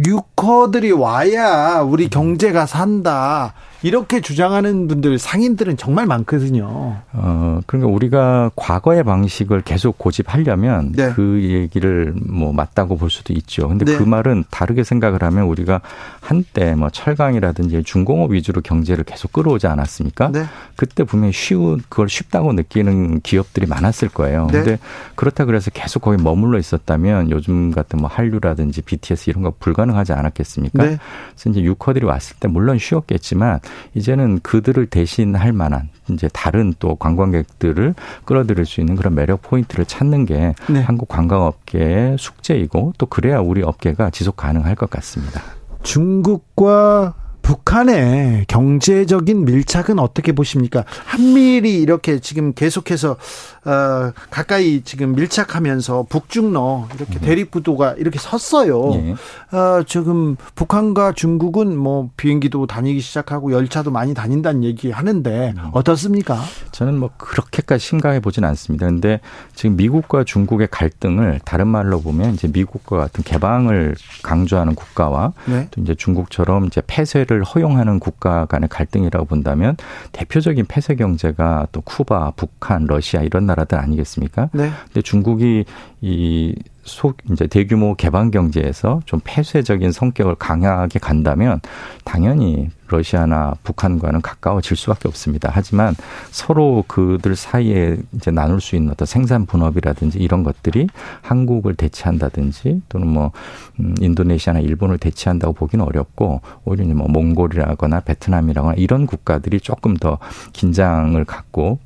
유커들이 0.05 0.91
와야 0.91 1.81
우리 1.81 2.07
경제가 2.07 2.67
산다. 2.67 3.53
이렇게 3.81 4.19
주장하는 4.19 4.87
분들 4.87 5.17
상인들은 5.17 5.77
정말 5.77 6.05
많거든요. 6.05 6.97
어, 7.13 7.59
그러니까 7.65 7.91
우리가 7.91 8.51
과거의 8.55 9.03
방식을 9.03 9.61
계속 9.61 9.97
고집하려면 9.97 10.91
네. 10.91 11.11
그 11.13 11.41
얘기를 11.41 12.13
뭐 12.15 12.51
맞다고 12.51 12.97
볼 12.97 13.09
수도 13.09 13.33
있죠. 13.33 13.69
근데 13.69 13.85
네. 13.85 13.97
그 13.97 14.03
말은 14.03 14.43
다르게 14.49 14.83
생각을 14.83 15.23
하면 15.23 15.45
우리가 15.45 15.81
한때 16.19 16.75
뭐 16.75 16.89
철강이라든지 16.89 17.83
중공업 17.83 18.31
위주로 18.31 18.61
경제를 18.61 19.05
계속 19.05 19.31
끌어오지 19.31 19.67
않았습니까? 19.67 20.31
네. 20.31 20.45
그때 20.75 21.03
분명히 21.03 21.31
쉬운 21.31 21.81
그걸 21.87 22.09
쉽다고 22.09 22.51
느끼는 22.53 23.21
기업들이 23.21 23.65
많았을 23.65 24.09
거예요. 24.09 24.47
네. 24.47 24.59
근데 24.59 24.79
그렇다 25.15 25.45
그래서 25.45 25.71
계속 25.71 26.01
거기 26.01 26.21
머물러 26.21 26.59
있었다면 26.59 27.31
요즘 27.31 27.71
같은 27.71 27.99
뭐 27.99 28.09
한류라든지 28.09 28.81
BTS 28.81 29.29
이런 29.29 29.43
거 29.43 29.53
불가능하지 29.57 30.11
않았겠습니까? 30.11 30.83
네. 30.83 30.97
그래서 31.33 31.49
이제 31.49 31.61
유커들이 31.61 32.05
왔을 32.05 32.35
때 32.39 32.49
물론 32.49 32.77
쉬웠겠지만 32.77 33.59
이제는 33.93 34.39
그들을 34.41 34.85
대신할 34.87 35.53
만한 35.53 35.89
이제 36.09 36.27
다른 36.31 36.73
또 36.79 36.95
관광객들을 36.95 37.95
끌어들일 38.25 38.65
수 38.65 38.79
있는 38.79 38.95
그런 38.95 39.15
매력 39.15 39.41
포인트를 39.41 39.85
찾는 39.85 40.25
게 40.25 40.53
네. 40.69 40.81
한국 40.81 41.07
관광업계의 41.07 42.17
숙제이고 42.17 42.93
또 42.97 43.05
그래야 43.05 43.39
우리 43.39 43.63
업계가 43.63 44.09
지속 44.09 44.35
가능할 44.35 44.75
것 44.75 44.89
같습니다. 44.89 45.41
중국과 45.83 47.13
북한의 47.49 48.45
경제적인 48.47 49.43
밀착은 49.45 49.97
어떻게 49.97 50.33
보십니까? 50.33 50.85
한미일이 51.05 51.81
이렇게 51.81 52.19
지금 52.19 52.53
계속해서 52.53 53.17
어, 53.65 54.11
가까이 54.29 54.81
지금 54.83 55.15
밀착하면서 55.15 56.05
북중러 56.09 56.89
이렇게 56.95 57.15
음. 57.15 57.21
대립 57.21 57.49
구도가 57.49 57.95
이렇게 57.97 58.19
섰어요. 58.19 58.93
예. 58.93 59.15
어, 59.57 59.83
지금 59.87 60.35
북한과 60.53 61.13
중국은 61.13 61.75
뭐 61.75 62.11
비행기도 62.17 62.67
다니기 62.67 62.99
시작하고 62.99 63.51
열차도 63.51 63.89
많이 63.89 64.13
다닌다는 64.13 64.63
얘기 64.63 64.91
하는데 64.91 65.53
음. 65.57 65.69
어떻습니까? 65.73 66.39
저는 66.71 66.99
뭐 66.99 67.09
그렇게까지 67.17 67.83
심각해 67.83 68.19
보진 68.19 68.43
않습니다. 68.43 68.85
근데 68.85 69.21
지금 69.55 69.75
미국과 69.75 70.23
중국의 70.23 70.67
갈등을 70.69 71.41
다른 71.45 71.67
말로 71.67 71.99
보면 71.99 72.35
이제 72.35 72.47
미국과 72.47 72.97
같은 72.97 73.23
개방을 73.23 73.95
강조하는 74.21 74.75
국가와 74.75 75.33
네. 75.45 75.67
또 75.71 75.81
이제 75.81 75.95
중국처럼 75.95 76.65
이제 76.65 76.81
폐쇄를 76.85 77.38
폐쇄를 77.39 77.43
허용하는 77.43 77.99
국가 77.99 78.45
간의 78.45 78.69
갈등이라고 78.69 79.25
본다면 79.25 79.77
대표적인 80.11 80.65
폐쇄 80.67 80.95
경제가 80.95 81.67
또 81.71 81.81
쿠바, 81.81 82.33
북한, 82.35 82.85
러시아 82.85 83.21
이런 83.21 83.45
나라들 83.45 83.77
아니겠습니까? 83.77 84.49
네. 84.53 84.69
근데 84.85 85.01
중국이 85.01 85.65
이 86.01 86.55
소, 86.89 87.13
이제 87.31 87.47
대규모 87.47 87.95
개방 87.95 88.31
경제에서 88.31 89.01
좀 89.05 89.19
폐쇄적인 89.23 89.91
성격을 89.91 90.35
강하게 90.35 90.99
간다면 90.99 91.61
당연히 92.03 92.69
러시아나 92.87 93.53
북한과는 93.63 94.21
가까워질 94.21 94.75
수밖에 94.75 95.07
없습니다. 95.07 95.51
하지만 95.53 95.95
서로 96.31 96.83
그들 96.87 97.35
사이에 97.35 97.97
이제 98.13 98.31
나눌 98.31 98.59
수 98.59 98.75
있는 98.75 98.91
어떤 98.91 99.05
생산 99.05 99.45
분업이라든지 99.45 100.17
이런 100.19 100.43
것들이 100.43 100.87
한국을 101.21 101.75
대체한다든지 101.75 102.81
또는 102.89 103.07
뭐 103.07 103.31
음, 103.79 103.95
인도네시아나 103.99 104.59
일본을 104.59 104.97
대체한다고 104.97 105.53
보기는 105.53 105.85
어렵고 105.85 106.41
오히려 106.65 106.85
뭐 106.95 107.07
몽골이라거나 107.07 108.01
베트남이라거나 108.01 108.75
이런 108.77 109.05
국가들이 109.05 109.59
조금 109.59 109.95
더 109.95 110.17
긴장을 110.53 111.23
갖고 111.25 111.79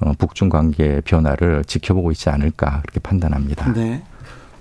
어, 0.00 0.12
북중 0.18 0.48
관계 0.48 1.00
변화를 1.00 1.64
지켜보고 1.64 2.10
있지 2.12 2.28
않을까 2.28 2.80
그렇게 2.82 3.00
판단합니다. 3.00 3.72
네. 3.72 4.02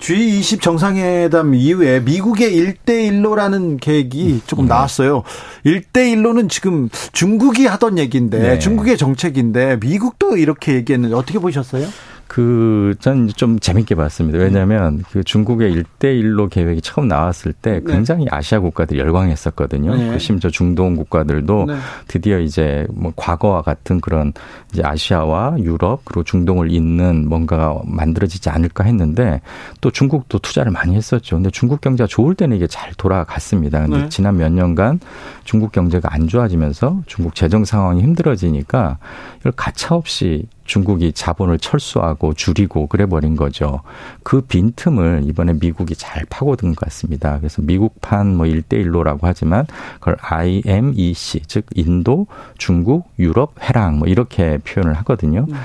G20 0.01 0.61
정상회담 0.61 1.53
이후에 1.53 1.99
미국의 1.99 2.51
1대1로라는 2.51 3.79
계획이 3.79 4.41
조금 4.47 4.65
네. 4.65 4.69
나왔어요. 4.69 5.23
1대1로는 5.65 6.49
지금 6.49 6.89
중국이 7.13 7.67
하던 7.67 7.99
얘기인데 7.99 8.39
네. 8.39 8.59
중국의 8.59 8.97
정책인데 8.97 9.77
미국도 9.79 10.37
이렇게 10.37 10.73
얘기했는데 10.73 11.15
어떻게 11.15 11.37
보셨어요? 11.37 11.87
그, 12.31 12.95
전 13.01 13.27
좀 13.35 13.59
재밌게 13.59 13.95
봤습니다. 13.95 14.39
왜냐하면 14.39 14.99
네. 14.99 15.03
그 15.11 15.23
중국의 15.23 15.73
일대일로 15.73 16.47
계획이 16.47 16.79
처음 16.79 17.09
나왔을 17.09 17.51
때 17.51 17.81
네. 17.83 17.93
굉장히 17.93 18.23
네. 18.23 18.29
아시아 18.31 18.61
국가들이 18.61 18.99
열광했었거든요. 18.99 19.95
네. 19.95 20.11
그 20.11 20.19
심지어 20.19 20.49
중동 20.49 20.95
국가들도 20.95 21.65
네. 21.67 21.75
드디어 22.07 22.39
이제 22.39 22.87
뭐 22.93 23.11
과거와 23.17 23.63
같은 23.63 23.99
그런 23.99 24.31
이제 24.71 24.81
아시아와 24.81 25.57
유럽 25.59 26.05
그리고 26.05 26.23
중동을 26.23 26.71
잇는 26.71 27.27
뭔가가 27.27 27.81
만들어지지 27.83 28.49
않을까 28.49 28.85
했는데 28.85 29.41
또 29.81 29.91
중국도 29.91 30.39
투자를 30.39 30.71
많이 30.71 30.95
했었죠. 30.95 31.35
근데 31.35 31.49
중국 31.49 31.81
경제가 31.81 32.07
좋을 32.07 32.35
때는 32.35 32.55
이게 32.55 32.65
잘 32.65 32.93
돌아갔습니다. 32.93 33.81
근데 33.81 34.03
네. 34.03 34.09
지난 34.09 34.37
몇 34.37 34.49
년간 34.53 35.01
중국 35.43 35.73
경제가 35.73 36.13
안 36.13 36.29
좋아지면서 36.29 37.01
중국 37.07 37.35
재정 37.35 37.65
상황이 37.65 38.01
힘들어지니까 38.01 38.99
이걸 39.41 39.51
가차없이 39.51 40.45
중국이 40.65 41.11
자본을 41.13 41.59
철수하고 41.59 42.33
줄이고 42.33 42.87
그래 42.87 43.05
버린 43.05 43.35
거죠. 43.35 43.81
그 44.23 44.41
빈틈을 44.41 45.23
이번에 45.25 45.53
미국이 45.53 45.95
잘 45.95 46.23
파고든 46.29 46.75
것 46.75 46.85
같습니다. 46.85 47.37
그래서 47.39 47.61
미국판 47.61 48.35
뭐 48.35 48.45
1대1로라고 48.45 49.19
하지만 49.23 49.65
그걸 49.99 50.17
IMEC, 50.21 51.41
즉 51.47 51.65
인도, 51.75 52.27
중동, 52.57 53.09
유럽, 53.19 53.53
회랑 53.61 53.99
뭐 53.99 54.07
이렇게 54.07 54.59
표현을 54.59 54.93
하거든요. 54.95 55.45
음. 55.49 55.55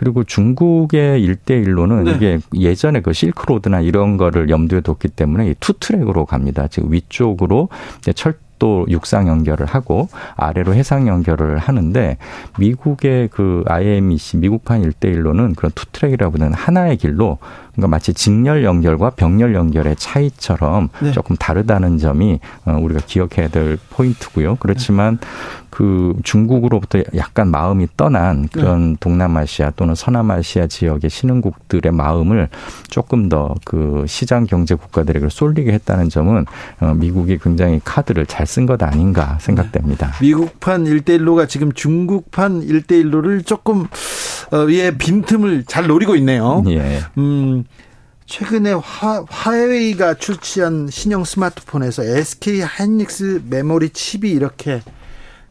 그리고 0.00 0.24
중국의 0.24 1.22
일대일로는 1.22 2.04
네. 2.04 2.12
이게 2.12 2.38
예전에 2.54 3.02
그 3.02 3.12
실크로드나 3.12 3.80
이런 3.80 4.16
거를 4.16 4.48
염두에 4.48 4.80
뒀기 4.80 5.08
때문에 5.08 5.54
two 5.60 5.74
track으로 5.74 6.24
갑니다. 6.24 6.68
즉 6.68 6.90
위쪽으로 6.90 7.68
철 8.14 8.32
또 8.60 8.86
육상 8.88 9.26
연결을 9.26 9.66
하고 9.66 10.08
아래로 10.36 10.74
해상 10.74 11.08
연결을 11.08 11.58
하는데 11.58 12.16
미국의 12.60 13.28
그 13.32 13.64
IMEC 13.66 14.36
미국판 14.36 14.82
일대일로는 14.82 15.56
그런 15.56 15.72
two 15.74 15.89
track이라고 15.89 16.38
하는 16.38 16.52
하나의 16.54 16.96
길로 16.98 17.38
그러니까 17.80 17.88
마치 17.88 18.12
직렬 18.12 18.64
연결과 18.64 19.10
병렬 19.10 19.54
연결의 19.54 19.96
차이처럼 19.96 20.90
네. 21.00 21.12
조금 21.12 21.36
다르다는 21.36 21.98
점이 21.98 22.40
어, 22.66 22.78
우리가 22.80 23.00
기억해야 23.06 23.48
될 23.48 23.78
포인트고요. 23.90 24.56
그렇지만 24.56 25.18
그 25.70 26.14
중국으로부터 26.24 27.00
약간 27.16 27.48
마음이 27.48 27.86
떠난 27.96 28.48
그런 28.48 28.90
네. 28.92 28.96
동남아시아 29.00 29.70
또는 29.70 29.94
서남아시아 29.94 30.66
지역의 30.66 31.08
신흥국들의 31.10 31.92
마음을 31.92 32.48
조금 32.88 33.28
더 33.28 33.54
그 33.64 34.04
시장 34.06 34.46
경제 34.46 34.74
국가들에게 34.74 35.28
쏠리게 35.30 35.72
했다는 35.72 36.08
점은 36.08 36.44
어, 36.80 36.94
미국이 36.94 37.38
굉장히 37.38 37.80
카드를 37.84 38.26
잘 38.26 38.46
쓴 38.50 38.66
것 38.66 38.82
아닌가 38.82 39.38
생각됩니다. 39.40 40.10
네. 40.20 40.26
미국판 40.26 40.86
일대일로가 40.86 41.46
지금 41.46 41.70
중국판 41.72 42.62
일대일로를 42.62 43.44
조금 43.44 43.86
어, 44.52 44.66
예, 44.70 44.90
빈틈을 44.96 45.64
잘 45.68 45.86
노리고 45.86 46.16
있네요. 46.16 46.64
예. 46.66 46.98
음, 47.16 47.64
최근에 48.30 48.74
화, 48.74 49.24
화웨이가 49.28 50.14
출시한 50.14 50.86
신형 50.88 51.24
스마트폰에서 51.24 52.04
SK 52.04 52.60
하이닉스 52.60 53.42
메모리 53.50 53.90
칩이 53.90 54.30
이렇게 54.30 54.82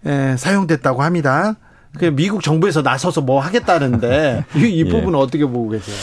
에, 0.05 0.37
사용됐다고 0.37 1.03
합니다. 1.03 1.57
그 1.97 2.05
미국 2.05 2.41
정부에서 2.41 2.81
나서서 2.81 3.19
뭐 3.19 3.41
하겠다는데 3.41 4.45
이, 4.55 4.59
이 4.61 4.85
예. 4.85 4.89
부분은 4.89 5.19
어떻게 5.19 5.45
보고 5.45 5.67
계세요? 5.67 5.95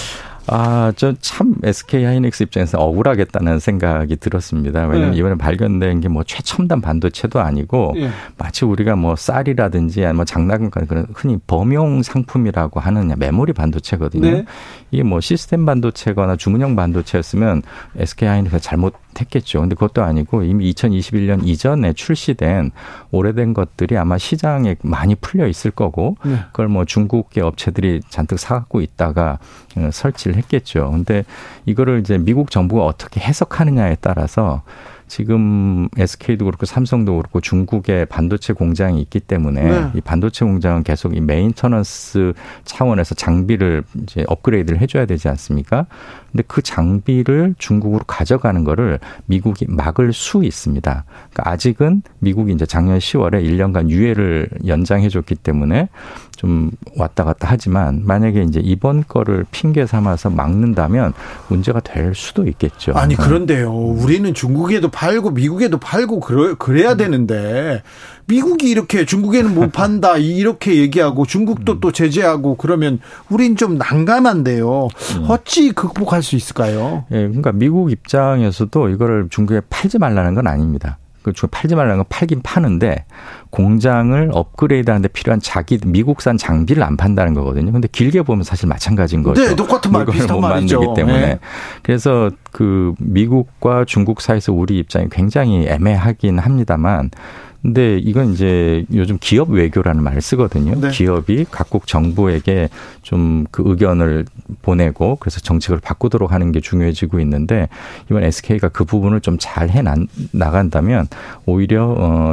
아, 0.48 0.92
저 0.96 1.12
참 1.20 1.54
SK 1.62 2.04
하이닉스 2.04 2.44
입장에서 2.44 2.78
억울하겠다는 2.78 3.58
생각이 3.58 4.16
들었습니다. 4.16 4.86
왜냐면 4.86 5.10
네. 5.12 5.16
이번에 5.18 5.34
발견된 5.36 6.00
게 6.00 6.08
뭐 6.08 6.22
최첨단 6.24 6.80
반도체도 6.80 7.40
아니고 7.40 7.92
네. 7.96 8.08
마치 8.38 8.64
우리가 8.64 8.96
뭐 8.96 9.16
쌀이라든지 9.16 10.00
아니면 10.04 10.16
뭐 10.16 10.24
장난감 10.24 10.70
그런 10.86 11.06
흔히 11.12 11.36
범용 11.46 12.02
상품이라고 12.02 12.80
하는 12.80 13.12
메모리 13.18 13.52
반도체거든요. 13.52 14.30
네. 14.30 14.44
이게 14.92 15.02
뭐 15.02 15.20
시스템 15.20 15.66
반도체거나 15.66 16.36
주문형 16.36 16.76
반도체였으면 16.76 17.62
SK 17.98 18.28
하이닉스가 18.28 18.60
잘못 18.60 18.94
했겠죠. 19.20 19.60
근데 19.60 19.74
그것도 19.74 20.02
아니고 20.02 20.42
이미 20.42 20.72
2021년 20.72 21.46
이전에 21.46 21.92
출시된 21.92 22.70
오래된 23.10 23.54
것들이 23.54 23.96
아마 23.96 24.18
시장에 24.18 24.76
많이 24.82 25.14
풀려 25.14 25.46
있을 25.46 25.70
거고 25.70 26.16
네. 26.24 26.36
그걸 26.48 26.68
뭐 26.68 26.84
중국계 26.84 27.40
업체들이 27.40 28.00
잔뜩 28.08 28.38
사갖고 28.38 28.80
있다가 28.80 29.38
어, 29.76 29.90
설치를 29.92 30.36
했겠죠. 30.36 30.90
근데 30.90 31.24
이거를 31.64 32.00
이제 32.00 32.18
미국 32.18 32.50
정부가 32.50 32.84
어떻게 32.84 33.20
해석하느냐에 33.20 33.96
따라서 34.00 34.62
지금 35.08 35.88
SK도 35.96 36.44
그렇고 36.44 36.66
삼성도 36.66 37.16
그렇고 37.16 37.40
중국에 37.40 38.06
반도체 38.06 38.52
공장이 38.52 39.00
있기 39.02 39.20
때문에 39.20 39.62
네. 39.62 39.90
이 39.94 40.00
반도체 40.00 40.44
공장은 40.44 40.82
계속 40.82 41.16
이 41.16 41.20
maintenance 41.20 42.32
차원에서 42.64 43.14
장비를 43.14 43.84
이제 44.02 44.24
업그레이드를 44.26 44.80
해줘야 44.80 45.06
되지 45.06 45.28
않습니까? 45.28 45.86
근데 46.36 46.44
그 46.46 46.60
장비를 46.60 47.54
중국으로 47.56 48.04
가져가는 48.06 48.62
거를 48.62 48.98
미국이 49.24 49.64
막을 49.66 50.12
수 50.12 50.44
있습니다. 50.44 51.04
그러니까 51.32 51.50
아직은 51.50 52.02
미국이 52.18 52.52
이제 52.52 52.66
작년 52.66 52.98
10월에 52.98 53.42
1년간 53.42 53.88
유예를 53.88 54.50
연장해 54.66 55.08
줬기 55.08 55.34
때문에 55.34 55.88
좀 56.36 56.70
왔다 56.98 57.24
갔다 57.24 57.48
하지만 57.50 58.02
만약에 58.04 58.42
이제 58.42 58.60
이번 58.62 59.04
거를 59.08 59.46
핑계 59.50 59.86
삼아서 59.86 60.28
막는다면 60.28 61.14
문제가 61.48 61.80
될 61.80 62.14
수도 62.14 62.46
있겠죠. 62.46 62.92
아니 62.92 63.16
그런데요. 63.16 63.72
우리는 63.72 64.34
중국에도 64.34 64.90
팔고 64.90 65.30
미국에도 65.30 65.78
팔고 65.78 66.20
그래, 66.20 66.54
그래야 66.58 66.96
되는데 66.96 67.82
미국이 68.26 68.70
이렇게 68.70 69.04
중국에는 69.04 69.54
못 69.54 69.72
판다 69.72 70.16
이렇게 70.16 70.76
얘기하고 70.76 71.26
중국도 71.26 71.74
음. 71.74 71.80
또 71.80 71.92
제재하고 71.92 72.56
그러면 72.56 72.98
우린 73.30 73.56
좀 73.56 73.78
난감한데요. 73.78 74.88
음. 75.16 75.24
어찌 75.28 75.70
극복할 75.72 76.22
수 76.22 76.36
있을까요? 76.36 77.04
예, 77.12 77.18
그러니까 77.18 77.52
미국 77.52 77.92
입장에서도 77.92 78.88
이거를 78.90 79.28
중국에 79.30 79.60
팔지 79.70 79.98
말라는 79.98 80.34
건 80.34 80.46
아닙니다. 80.46 80.98
그 81.22 81.32
팔지 81.50 81.74
말라는 81.74 81.98
건 81.98 82.04
팔긴 82.08 82.40
파는데 82.42 83.04
공장을 83.50 84.30
업그레이드하는데 84.32 85.08
필요한 85.08 85.40
자기 85.40 85.78
미국산 85.84 86.38
장비를 86.38 86.84
안 86.84 86.96
판다는 86.96 87.34
거거든요. 87.34 87.72
근데 87.72 87.88
길게 87.90 88.22
보면 88.22 88.44
사실 88.44 88.68
마찬가지인 88.68 89.24
거죠. 89.24 89.42
네, 89.42 89.56
똑같은 89.56 89.90
말 89.90 90.06
비슷한 90.06 90.40
말이죠. 90.40 90.78
만들기 90.78 91.00
때문에 91.00 91.26
네. 91.26 91.38
그래서 91.82 92.30
그 92.52 92.94
미국과 92.98 93.86
중국 93.86 94.20
사이에서 94.20 94.52
우리 94.52 94.78
입장이 94.78 95.08
굉장히 95.10 95.66
애매하긴 95.66 96.38
합니다만 96.38 97.10
근데 97.66 97.98
이건 97.98 98.32
이제 98.32 98.84
요즘 98.94 99.18
기업 99.20 99.50
외교라는 99.50 100.00
말을 100.02 100.20
쓰거든요. 100.22 100.80
네. 100.80 100.90
기업이 100.90 101.46
각국 101.50 101.88
정부에게 101.88 102.68
좀 103.02 103.46
그 103.50 103.62
의견을 103.66 104.24
보내고 104.62 105.16
그래서 105.16 105.40
정책을 105.40 105.80
바꾸도록 105.80 106.32
하는 106.32 106.52
게 106.52 106.60
중요해지고 106.60 107.18
있는데 107.20 107.68
이번 108.08 108.22
SK가 108.24 108.68
그 108.68 108.84
부분을 108.84 109.20
좀 109.20 109.36
잘 109.38 109.68
해 109.70 109.82
나간다면 110.32 111.08
오히려 111.44 111.86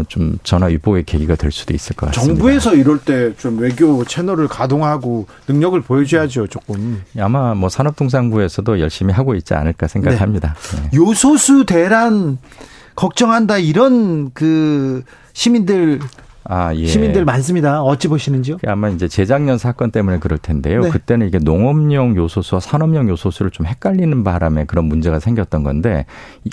어좀 0.06 0.38
전화 0.44 0.68
위복의 0.68 1.04
계기가 1.04 1.36
될 1.36 1.52
수도 1.52 1.74
있을 1.74 1.96
것 1.96 2.08
같습니다. 2.08 2.36
정부에서 2.36 2.76
이럴 2.76 3.00
때 3.00 3.34
좀 3.38 3.58
외교 3.58 4.04
채널을 4.06 4.48
가동하고 4.48 5.26
능력을 5.48 5.80
보여줘야죠, 5.82 6.48
조금. 6.48 7.02
아마 7.18 7.56
뭐 7.56 7.70
산업통상부에서도 7.70 8.80
열심히 8.80 9.14
하고 9.14 9.34
있지 9.36 9.54
않을까 9.56 9.88
생각합니다. 9.88 10.54
네. 10.76 10.82
네. 10.82 10.90
요소수 10.98 11.66
대란 11.66 12.38
걱정한다 12.96 13.58
이런 13.58 14.32
그 14.34 15.04
시민들 15.34 16.00
아, 16.46 16.74
예. 16.76 16.86
시민들 16.88 17.24
많습니다. 17.26 17.82
어찌 17.84 18.08
보시는지요? 18.08 18.58
아마 18.68 18.90
이제 18.90 19.08
재작년 19.08 19.58
사건 19.58 19.92
때문에 19.92 20.18
그럴 20.20 20.38
텐데요. 20.38 20.82
네. 20.82 20.90
그때는 20.90 21.28
이게 21.28 21.38
농업용 21.38 22.16
요소수와 22.16 22.60
산업용 22.60 23.10
요소수를 23.10 23.52
좀 23.52 23.66
헷갈리는 23.68 24.24
바람에 24.24 24.66
그런 24.66 24.86
문제가 24.86 25.20
생겼던 25.20 25.64
건데 25.64 26.06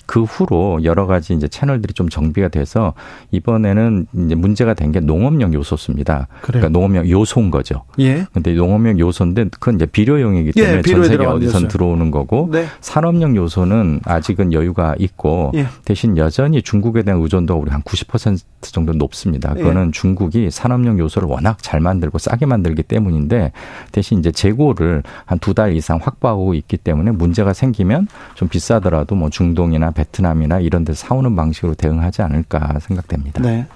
그 0.06 0.22
후로 0.24 0.84
여러 0.84 1.06
가지 1.06 1.32
이제 1.34 1.48
채널들이 1.48 1.94
좀 1.94 2.08
정비가 2.08 2.48
돼서 2.48 2.94
이번에는 3.30 4.06
이제 4.26 4.34
문제가 4.34 4.74
된 4.74 4.90
게 4.90 4.98
농업용 4.98 5.54
요소수입니다. 5.54 6.26
그래요. 6.42 6.60
그러니까 6.62 6.68
농업용 6.70 7.08
요소인 7.08 7.52
거죠. 7.52 7.84
예. 8.00 8.26
근데 8.32 8.54
농업용 8.54 8.98
요소인데 8.98 9.44
그건 9.50 9.76
이제 9.76 9.86
비료용이기 9.86 10.50
때문에 10.50 10.78
예, 10.78 10.82
전 10.82 11.04
세계 11.04 11.24
어디선 11.24 11.68
들어오는 11.68 12.10
거고 12.10 12.48
네. 12.50 12.66
산업용 12.80 13.36
요소는 13.36 14.00
아직은 14.04 14.52
여유가 14.52 14.96
있고 14.98 15.52
예. 15.54 15.66
대신 15.84 16.16
여전히 16.16 16.60
중국에 16.60 17.02
대한 17.04 17.20
의존도가 17.22 17.60
우리 17.60 17.70
한 17.70 17.82
90% 17.82 18.42
정도 18.62 18.92
높습니다. 18.92 19.54
그거는 19.54 19.79
이유는 19.80 19.92
중국이 19.92 20.50
산업용 20.50 20.98
요소를 20.98 21.26
워낙 21.28 21.58
잘 21.62 21.80
만들고 21.80 22.18
싸게 22.18 22.46
만들기 22.46 22.82
때문인데 22.82 23.52
대신 23.92 24.18
이제 24.18 24.30
재고를 24.30 25.02
한 25.24 25.40
두 25.40 25.54
달 25.54 25.74
이상 25.74 25.98
확보하고 26.00 26.54
있기 26.54 26.76
때문에 26.76 27.10
문제가 27.10 27.52
생기면 27.54 28.06
좀 28.34 28.48
비싸더라도 28.48 29.14
뭐 29.16 29.30
중동이나 29.30 29.90
베트남이나 29.90 30.60
이런 30.60 30.84
데서 30.84 31.06
사오는 31.08 31.34
방식으로 31.34 31.74
대응하지 31.74 32.22
않을까 32.22 32.78
생각됩니다. 32.80 33.42
네. 33.42 33.66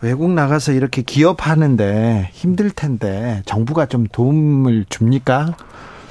외국 0.00 0.30
나가서 0.30 0.72
이렇게 0.72 1.02
기업하는데 1.02 2.30
힘들 2.32 2.70
텐데 2.70 3.42
정부가 3.44 3.86
좀 3.86 4.06
도움을 4.10 4.86
줍니까? 4.88 5.56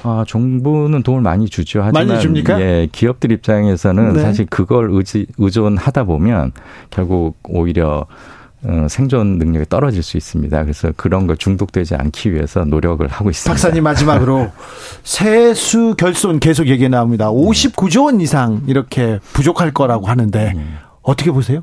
아, 0.04 0.24
정부는 0.28 1.02
도움을 1.02 1.22
많이 1.22 1.48
주죠. 1.48 1.82
하지만 1.82 2.06
많이 2.06 2.20
줍니까? 2.20 2.60
예, 2.60 2.88
기업들 2.92 3.32
입장에서는 3.32 4.12
네. 4.12 4.20
사실 4.20 4.46
그걸 4.46 4.88
의지, 4.90 5.26
의존하다 5.38 6.04
보면 6.04 6.52
결국 6.90 7.38
오히려 7.48 8.06
어, 8.64 8.86
생존 8.90 9.38
능력이 9.38 9.66
떨어질 9.68 10.02
수 10.02 10.16
있습니다. 10.16 10.62
그래서 10.62 10.92
그런 10.96 11.26
걸 11.26 11.36
중독되지 11.36 11.94
않기 11.94 12.32
위해서 12.34 12.64
노력을 12.64 13.06
하고 13.06 13.30
있습니다. 13.30 13.50
박사님 13.52 13.84
마지막으로 13.84 14.50
세수 15.04 15.94
결손 15.96 16.40
계속 16.40 16.66
얘기 16.66 16.88
나옵니다. 16.88 17.30
59조 17.30 18.04
원 18.06 18.20
이상 18.20 18.62
이렇게 18.66 19.20
부족할 19.32 19.72
거라고 19.72 20.06
하는데 20.06 20.52
음. 20.56 20.78
어떻게 21.02 21.30
보세요? 21.30 21.62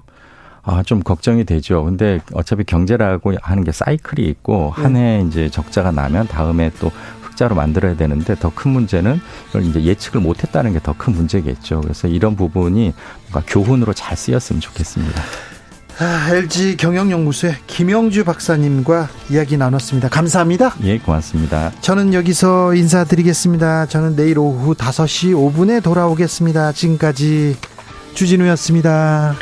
아, 0.64 0.82
좀 0.84 1.02
걱정이 1.04 1.44
되죠. 1.44 1.84
근데 1.84 2.22
어차피 2.34 2.64
경제라고 2.64 3.34
하는 3.42 3.64
게 3.64 3.72
사이클이 3.72 4.24
있고 4.30 4.74
네. 4.78 4.84
한해 4.84 5.26
이제 5.28 5.50
적자가 5.50 5.92
나면 5.92 6.28
다음에 6.28 6.72
또 6.80 6.92
흑자로 7.22 7.54
만들어야 7.56 7.96
되는데 7.98 8.34
더 8.36 8.50
큰 8.56 8.72
문제는 8.72 9.20
이걸 9.50 9.64
이제 9.64 9.84
예측을 9.84 10.22
못 10.22 10.42
했다는 10.44 10.74
게 10.74 10.80
더 10.80 10.94
큰 10.98 11.14
문제겠죠. 11.14 11.82
그래서 11.82 12.08
이런 12.08 12.36
부분이 12.36 12.94
뭔가 13.32 13.44
교훈으로 13.48 13.94
잘 13.94 14.18
쓰였으면 14.18 14.60
좋겠습니다. 14.62 15.22
아, 15.98 16.30
LG 16.30 16.76
경영연구소의 16.76 17.56
김영주 17.68 18.26
박사님과 18.26 19.08
이야기 19.30 19.56
나눴습니다. 19.56 20.10
감사합니다. 20.10 20.76
예, 20.84 21.00
고맙습니다. 21.00 21.72
저는 21.80 22.14
여기서 22.14 22.74
인사드리겠습니다. 22.74 23.86
저는 23.86 24.18
내일 24.18 24.38
오후 24.40 24.74
5시 24.76 25.34
5분에 25.34 25.82
돌아오겠습니다. 25.82 26.74
지금까지 26.74 27.56
주진우였습니다. 28.14 29.36